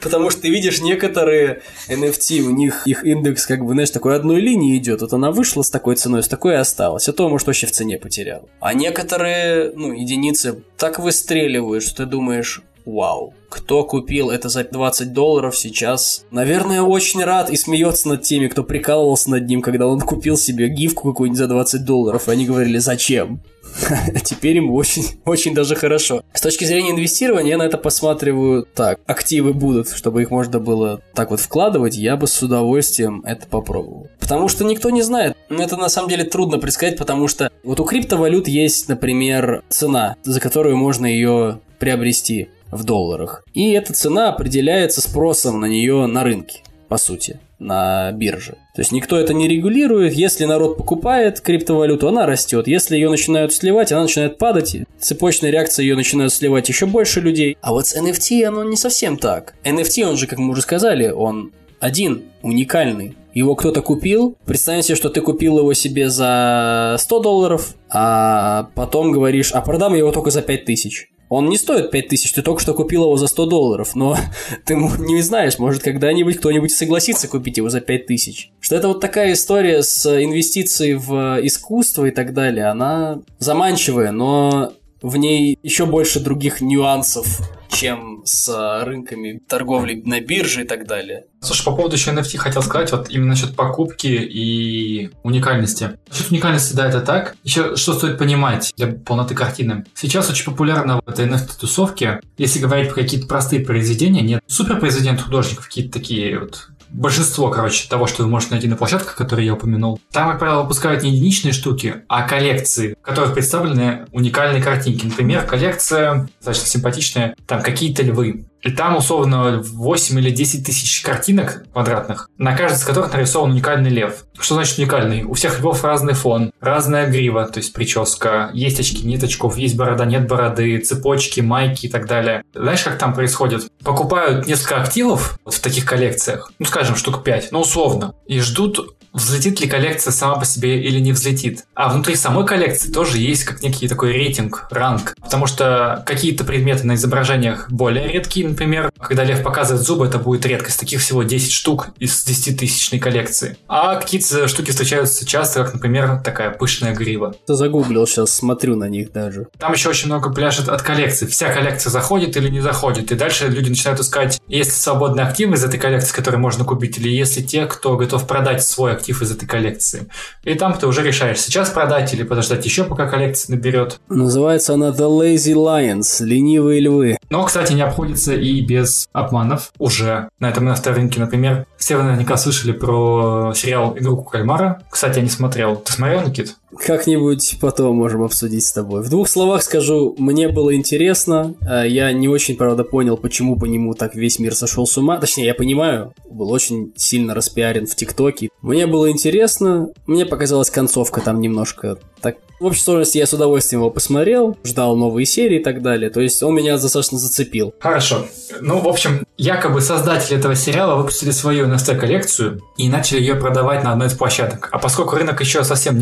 [0.00, 4.40] потому что ты видишь некоторые NFT, у них их индекс как бы, знаешь, такой одной
[4.40, 7.46] линии идет, вот она вышла с такой ценой, с такой и осталась, а то, может,
[7.46, 8.48] вообще в цене потерял.
[8.60, 15.12] А некоторые, ну, единицы так выстреливают, что ты думаешь, вау, кто купил это за 20
[15.12, 20.00] долларов сейчас, наверное, очень рад и смеется над теми, кто прикалывался над ним, когда он
[20.00, 23.42] купил себе гифку какую-нибудь за 20 долларов, и они говорили, зачем?
[24.24, 26.22] Теперь ему очень, очень даже хорошо.
[26.32, 29.00] С точки зрения инвестирования я на это посматриваю так.
[29.06, 34.08] Активы будут, чтобы их можно было так вот вкладывать, я бы с удовольствием это попробовал.
[34.20, 35.36] Потому что никто не знает.
[35.48, 40.40] Это на самом деле трудно предсказать, потому что вот у криптовалют есть, например, цена, за
[40.40, 43.44] которую можно ее приобрести в долларах.
[43.54, 48.56] И эта цена определяется спросом на нее на рынке, по сути, на бирже.
[48.74, 50.14] То есть никто это не регулирует.
[50.14, 52.66] Если народ покупает криптовалюту, она растет.
[52.66, 54.76] Если ее начинают сливать, она начинает падать.
[54.98, 57.58] Цепочная реакция ее начинают сливать еще больше людей.
[57.60, 59.54] А вот с NFT оно не совсем так.
[59.64, 63.16] NFT, он же, как мы уже сказали, он один, уникальный.
[63.34, 64.36] Его кто-то купил.
[64.46, 69.94] Представим себе, что ты купил его себе за 100 долларов, а потом говоришь, а продам
[69.94, 71.10] его только за 5000.
[71.34, 74.18] Он не стоит 5000, ты только что купил его за 100 долларов, но
[74.66, 78.52] ты не знаешь, может когда-нибудь кто-нибудь согласится купить его за 5000.
[78.60, 84.74] Что это вот такая история с инвестицией в искусство и так далее, она заманчивая, но
[85.00, 87.40] в ней еще больше других нюансов,
[87.72, 91.24] чем с рынками торговли на бирже и так далее.
[91.40, 95.98] Слушай, по поводу еще NFT хотел сказать, вот именно насчет покупки и уникальности.
[96.08, 97.34] Насчет уникальности, да, это так.
[97.42, 99.84] Еще что стоит понимать для полноты картины.
[99.94, 105.18] Сейчас очень популярно в этой NFT-тусовке, если говорить про какие-то простые произведения, нет супер произведения
[105.18, 109.54] художников, какие-то такие вот большинство, короче, того, что вы можете найти на площадках, которые я
[109.54, 115.06] упомянул, там, как правило, выпускают не единичные штуки, а коллекции, в которых представлены уникальные картинки.
[115.06, 118.46] Например, коллекция достаточно симпатичная, там какие-то львы.
[118.62, 123.90] И там, условно, 8 или 10 тысяч картинок квадратных, на каждой из которых нарисован уникальный
[123.90, 124.24] лев.
[124.38, 125.24] Что значит уникальный?
[125.24, 129.76] У всех львов разный фон, разная грива, то есть прическа, есть очки, нет очков, есть
[129.76, 132.44] борода, нет бороды, цепочки, майки и так далее.
[132.54, 133.68] Знаешь, как там происходит?
[133.82, 138.96] Покупают несколько активов вот в таких коллекциях, ну, скажем, штук 5, ну, условно, и ждут
[139.12, 141.64] взлетит ли коллекция сама по себе или не взлетит.
[141.74, 145.14] А внутри самой коллекции тоже есть как некий такой рейтинг, ранг.
[145.20, 150.46] Потому что какие-то предметы на изображениях более редкие, например, когда лев показывает зубы, это будет
[150.46, 150.80] редкость.
[150.80, 153.56] Таких всего 10 штук из 10-тысячной коллекции.
[153.68, 157.34] А какие-то штуки встречаются часто, как, например, такая пышная грива.
[157.46, 159.48] Ты загуглил сейчас, смотрю на них даже.
[159.58, 161.26] Там еще очень много пляжет от коллекции.
[161.26, 163.12] Вся коллекция заходит или не заходит.
[163.12, 166.98] И дальше люди начинают искать, есть ли свободные активы из этой коллекции, которые можно купить,
[166.98, 170.06] или если те, кто готов продать свой актив из этой коллекции.
[170.44, 174.00] И там ты уже решаешь, сейчас продать или подождать еще, пока коллекция наберет.
[174.08, 177.18] Называется она The Lazy Lions, ленивые львы.
[177.28, 181.20] Но, кстати, не обходится и без обманов уже на этом рынке.
[181.20, 184.82] Например, все вы наверняка слышали про сериал «Игру кальмара».
[184.88, 185.76] Кстати, я не смотрел.
[185.76, 186.56] Ты смотрел, Никит?
[186.78, 189.02] Как-нибудь потом можем обсудить с тобой.
[189.02, 191.54] В двух словах скажу, мне было интересно.
[191.62, 195.18] А я не очень, правда, понял, почему по нему так весь мир сошел с ума.
[195.18, 198.48] Точнее, я понимаю, был очень сильно распиарен в ТикТоке.
[198.60, 199.90] Мне было интересно.
[200.06, 204.96] Мне показалась концовка там немножко так в общей сложности я с удовольствием его посмотрел, ждал
[204.96, 206.10] новые серии и так далее.
[206.10, 207.74] То есть он меня достаточно зацепил.
[207.80, 208.26] Хорошо.
[208.60, 213.90] Ну, в общем, якобы создатели этого сериала выпустили свою NFT-коллекцию и начали ее продавать на
[213.90, 214.68] одной из площадок.
[214.70, 215.98] А поскольку рынок еще совсем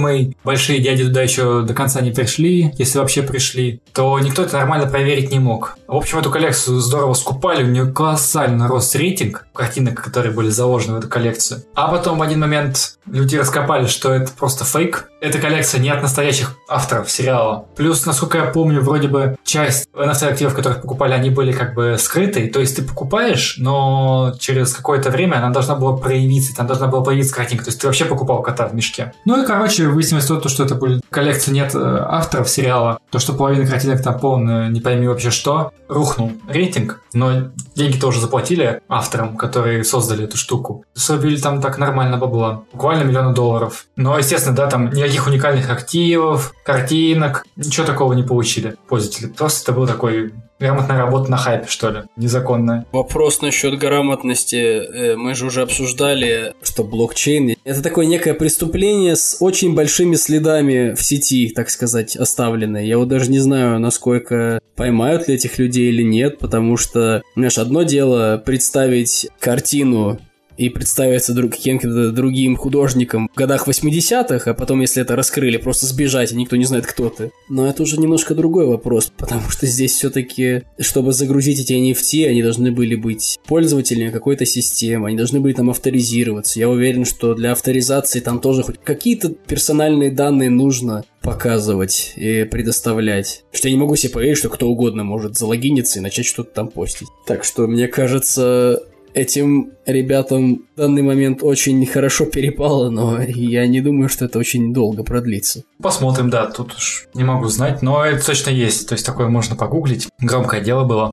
[0.00, 4.58] нерегулируемый, большие дяди туда еще до конца не пришли, если вообще пришли, то никто это
[4.58, 5.76] нормально проверить не мог.
[5.86, 10.96] В общем, эту коллекцию здорово скупали, у нее колоссально рос рейтинг картинок, которые были заложены
[10.96, 11.62] в эту коллекцию.
[11.74, 16.02] А потом в один момент люди раскопали, что это просто фейк, эта коллекция не от
[16.02, 17.66] настоящих авторов сериала.
[17.76, 22.48] Плюс, насколько я помню, вроде бы часть NFT-активов, которых покупали, они были как бы скрыты.
[22.48, 27.02] То есть ты покупаешь, но через какое-то время она должна была проявиться, там должна была
[27.02, 27.64] появиться картинка.
[27.64, 29.12] То есть ты вообще покупал кота в мешке.
[29.24, 32.98] Ну и, короче, выяснилось то, что это были коллекция нет э, авторов сериала.
[33.10, 38.20] То, что половина картинок там полная, не пойми вообще что, рухнул рейтинг, но деньги тоже
[38.20, 40.84] заплатили авторам, которые создали эту штуку.
[40.94, 42.62] Собили там так нормально бабла.
[42.72, 43.86] Буквально миллионы долларов.
[43.96, 49.26] Но, естественно, да, там никаких уникальных активов, картинок, ничего такого не получили пользователи.
[49.26, 52.00] Просто это был такой Грамотная работа на хайпе, что ли?
[52.16, 52.84] Незаконная.
[52.92, 54.56] Вопрос насчет грамотности.
[54.56, 60.94] Э, мы же уже обсуждали, что блокчейн– это такое некое преступление с очень большими следами
[60.94, 62.86] в сети, так сказать, оставленные.
[62.86, 67.56] Я вот даже не знаю, насколько поймают ли этих людей или нет, потому что, знаешь,
[67.56, 70.20] одно дело представить картину
[70.60, 75.86] и представиться друг, каким-то другим художником в годах 80-х, а потом, если это раскрыли, просто
[75.86, 77.30] сбежать, и никто не знает, кто ты.
[77.48, 82.42] Но это уже немножко другой вопрос, потому что здесь все-таки, чтобы загрузить эти NFT, они
[82.42, 86.58] должны были быть пользователями какой-то системы, они должны были там авторизироваться.
[86.58, 93.44] Я уверен, что для авторизации там тоже хоть какие-то персональные данные нужно показывать и предоставлять.
[93.52, 96.68] Что я не могу себе поверить, что кто угодно может залогиниться и начать что-то там
[96.68, 97.08] постить.
[97.26, 98.82] Так что, мне кажется,
[99.14, 104.72] этим ребятам в данный момент очень хорошо перепало, но я не думаю, что это очень
[104.72, 105.64] долго продлится.
[105.82, 109.56] Посмотрим, да, тут уж не могу знать, но это точно есть, то есть такое можно
[109.56, 110.08] погуглить.
[110.20, 111.10] Громкое дело было.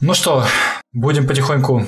[0.00, 0.44] Ну что,
[0.92, 1.86] будем потихоньку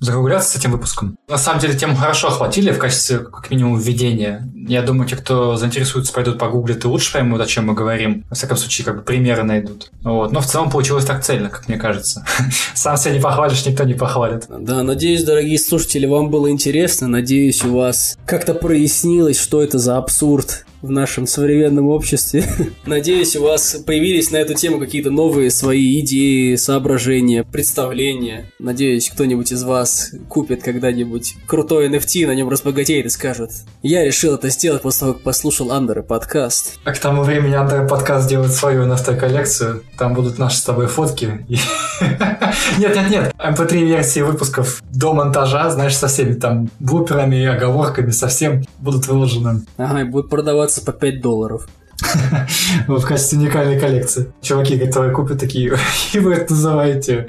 [0.00, 1.16] закругляться с этим выпуском.
[1.28, 4.48] На самом деле тему хорошо охватили в качестве, как минимум, введения.
[4.68, 8.24] Я думаю, те, кто заинтересуется, пойдут погуглят и лучше поймут, о чем мы говорим.
[8.28, 9.90] Во всяком случае, как бы примеры найдут.
[10.02, 10.32] Вот.
[10.32, 12.24] Но в целом получилось так цельно, как мне кажется.
[12.74, 14.44] Сам себя не похвалишь, никто не похвалит.
[14.48, 17.08] Да, надеюсь, дорогие слушатели, вам было интересно.
[17.08, 22.44] Надеюсь, у вас как-то прояснилось, что это за абсурд в нашем современном обществе.
[22.86, 28.50] Надеюсь, у вас появились на эту тему какие-то новые свои идеи, соображения, представления.
[28.58, 33.50] Надеюсь, кто-нибудь из вас купит когда-нибудь крутой NFT, на нем разбогатеет и скажет,
[33.82, 36.78] я решил это сделать после того, как послушал Андеры подкаст.
[36.84, 39.82] А к тому времени Андеры подкаст делает свою NFT-коллекцию.
[39.98, 41.44] Там будут наши с тобой фотки.
[42.78, 43.34] Нет, нет, нет.
[43.38, 49.64] MP3-версии эм выпусков до монтажа, знаешь, со всеми там буперами, оговорками, совсем будут выложены.
[49.76, 51.68] Ага, и будут продаваться продается по 5 долларов.
[52.88, 54.30] в качестве уникальной коллекции.
[54.42, 55.78] Чуваки, которые купят такие,
[56.12, 57.26] и вы это называете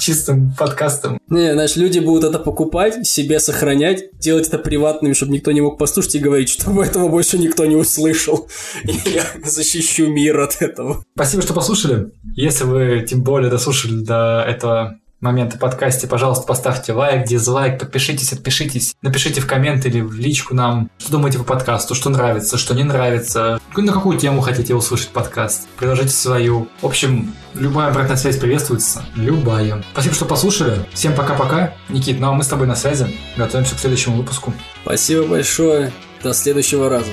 [0.00, 1.18] чистым подкастом.
[1.28, 5.76] Не, значит, люди будут это покупать, себе сохранять, делать это приватным, чтобы никто не мог
[5.76, 8.48] послушать и говорить, что этого больше никто не услышал.
[8.84, 11.04] И я защищу мир от этого.
[11.14, 12.10] Спасибо, что послушали.
[12.34, 18.94] Если вы тем более дослушали до этого момента подкасте, пожалуйста, поставьте лайк, дизлайк, подпишитесь, отпишитесь,
[19.02, 22.84] напишите в коммент или в личку нам, что думаете по подкасту, что нравится, что не
[22.84, 26.68] нравится, на какую тему хотите услышать подкаст, предложите свою.
[26.80, 29.82] В общем, любая обратная связь приветствуется, любая.
[29.92, 31.74] Спасибо, что послушали, всем пока-пока.
[31.88, 33.06] Никит, ну а мы с тобой на связи,
[33.36, 34.52] готовимся к следующему выпуску.
[34.82, 35.92] Спасибо большое,
[36.22, 37.10] до следующего раза.